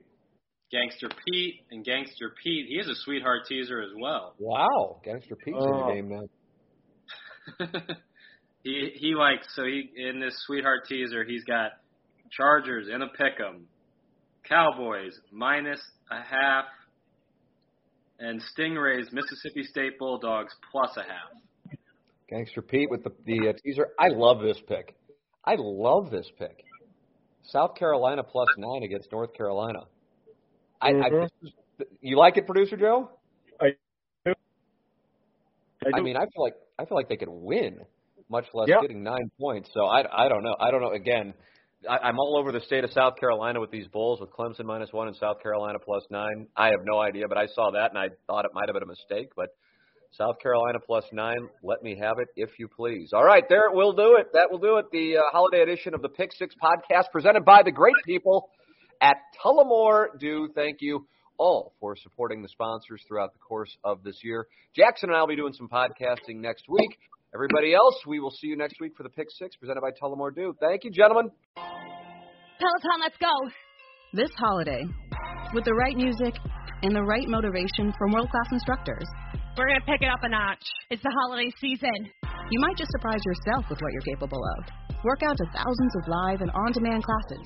Gangster 0.71 1.09
Pete 1.25 1.61
and 1.71 1.83
Gangster 1.83 2.33
Pete. 2.43 2.67
He 2.67 2.75
is 2.75 2.87
a 2.87 2.95
sweetheart 3.03 3.41
teaser 3.47 3.81
as 3.81 3.89
well. 3.99 4.35
Wow. 4.39 5.01
Gangster 5.03 5.35
Pete's 5.35 5.57
in 5.57 5.63
Oh. 5.73 5.87
the 5.87 5.93
game 5.93 6.09
now. 6.09 6.23
he 8.63 8.91
he 8.95 9.15
likes 9.15 9.47
so 9.55 9.63
he 9.65 9.89
in 9.95 10.19
this 10.19 10.35
sweetheart 10.45 10.81
teaser 10.87 11.23
he's 11.23 11.43
got 11.45 11.71
Chargers 12.31 12.87
in 12.93 13.01
a 13.01 13.07
pick'em, 13.07 13.61
Cowboys 14.47 15.13
minus 15.31 15.79
a 16.11 16.21
half, 16.21 16.65
and 18.19 18.39
Stingrays 18.55 19.11
Mississippi 19.11 19.63
State 19.63 19.97
Bulldogs 19.97 20.53
plus 20.71 20.95
a 20.97 21.01
half. 21.01 21.77
Gangster 22.29 22.61
Pete 22.61 22.91
with 22.91 23.03
the, 23.03 23.09
the 23.25 23.49
uh, 23.49 23.53
teaser. 23.63 23.87
I 23.99 24.09
love 24.09 24.41
this 24.41 24.61
pick. 24.67 24.95
I 25.43 25.55
love 25.57 26.11
this 26.11 26.29
pick. 26.37 26.63
South 27.41 27.73
Carolina 27.73 28.21
plus 28.23 28.47
nine 28.59 28.83
against 28.83 29.11
North 29.11 29.33
Carolina. 29.33 29.79
I, 30.81 30.89
I, 30.89 31.27
you 32.01 32.17
like 32.17 32.37
it, 32.37 32.45
producer 32.45 32.77
Joe? 32.77 33.09
I 33.59 33.69
do. 34.25 34.33
I, 35.85 35.97
I 35.97 36.01
mean, 36.01 36.15
I 36.15 36.21
feel 36.21 36.43
like 36.43 36.55
I 36.77 36.85
feel 36.85 36.95
like 36.95 37.09
they 37.09 37.17
could 37.17 37.29
win, 37.29 37.79
much 38.29 38.45
less 38.53 38.69
getting 38.81 39.03
nine 39.03 39.31
points. 39.39 39.69
So 39.73 39.85
I, 39.85 40.25
I 40.25 40.29
don't 40.29 40.43
know. 40.43 40.55
I 40.59 40.71
don't 40.71 40.81
know. 40.81 40.91
Again, 40.91 41.33
I, 41.89 41.97
I'm 41.97 42.19
all 42.19 42.37
over 42.37 42.51
the 42.51 42.61
state 42.61 42.83
of 42.83 42.91
South 42.91 43.15
Carolina 43.17 43.59
with 43.59 43.71
these 43.71 43.87
Bulls, 43.87 44.19
with 44.19 44.31
Clemson 44.31 44.65
minus 44.65 44.91
one 44.91 45.07
and 45.07 45.15
South 45.17 45.41
Carolina 45.41 45.79
plus 45.83 46.03
nine. 46.09 46.47
I 46.55 46.67
have 46.67 46.81
no 46.83 46.99
idea, 46.99 47.27
but 47.27 47.37
I 47.37 47.47
saw 47.47 47.71
that 47.71 47.91
and 47.91 47.97
I 47.97 48.09
thought 48.27 48.45
it 48.45 48.51
might 48.53 48.67
have 48.67 48.73
been 48.73 48.83
a 48.83 48.87
mistake. 48.87 49.29
But 49.35 49.49
South 50.11 50.39
Carolina 50.41 50.79
plus 50.85 51.05
nine, 51.11 51.47
let 51.63 51.83
me 51.83 51.97
have 52.01 52.19
it 52.19 52.27
if 52.35 52.57
you 52.57 52.67
please. 52.67 53.11
All 53.13 53.23
right, 53.23 53.43
there 53.47 53.67
it 53.69 53.75
will 53.75 53.93
do 53.93 54.17
it. 54.17 54.27
That 54.33 54.51
will 54.51 54.57
do 54.57 54.77
it. 54.77 54.85
The 54.91 55.17
uh, 55.17 55.21
holiday 55.31 55.61
edition 55.61 55.93
of 55.93 56.01
the 56.01 56.09
Pick 56.09 56.31
Six 56.33 56.55
podcast 56.61 57.11
presented 57.11 57.45
by 57.45 57.63
the 57.63 57.71
great 57.71 57.95
people 58.05 58.49
at 59.01 59.17
Tullamore 59.43 60.17
Dew 60.19 60.49
thank 60.55 60.77
you 60.81 61.07
all 61.37 61.73
for 61.79 61.95
supporting 61.95 62.41
the 62.41 62.49
sponsors 62.49 63.01
throughout 63.07 63.31
the 63.33 63.39
course 63.39 63.75
of 63.83 64.03
this 64.03 64.19
year. 64.23 64.47
Jackson 64.75 65.09
and 65.09 65.17
I 65.17 65.21
will 65.21 65.27
be 65.27 65.35
doing 65.37 65.53
some 65.53 65.69
podcasting 65.69 66.35
next 66.41 66.65
week. 66.67 66.97
Everybody 67.33 67.73
else, 67.73 67.95
we 68.07 68.19
will 68.19 68.31
see 68.31 68.47
you 68.47 68.57
next 68.57 68.81
week 68.81 68.93
for 68.97 69.03
the 69.03 69.09
Pick 69.09 69.27
Six 69.37 69.55
presented 69.55 69.81
by 69.81 69.91
Tullamore 69.91 70.35
Dew. 70.35 70.53
Thank 70.59 70.83
you, 70.83 70.91
gentlemen. 70.91 71.29
Peloton, 71.55 72.99
let's 73.01 73.15
go! 73.17 73.31
This 74.13 74.31
holiday, 74.35 74.83
with 75.53 75.63
the 75.63 75.73
right 75.73 75.95
music 75.95 76.35
and 76.83 76.95
the 76.95 77.03
right 77.03 77.27
motivation 77.27 77.93
from 77.97 78.11
world 78.11 78.29
class 78.31 78.51
instructors, 78.51 79.05
We're 79.57 79.67
going 79.67 79.79
to 79.79 79.85
pick 79.85 80.01
it 80.01 80.09
up 80.09 80.19
a 80.23 80.29
notch. 80.29 80.63
It's 80.89 81.03
the 81.03 81.13
holiday 81.23 81.51
season. 81.61 82.11
you 82.51 82.59
might 82.59 82.75
just 82.75 82.91
surprise 82.91 83.21
yourself 83.23 83.65
with 83.69 83.79
what 83.79 83.91
you're 83.93 84.15
capable 84.15 84.41
of. 84.57 84.65
Work 85.05 85.23
out 85.23 85.37
to 85.37 85.45
thousands 85.55 85.93
of 86.01 86.07
live 86.07 86.41
and 86.41 86.51
on 86.51 86.71
demand 86.73 87.03
classes, 87.03 87.45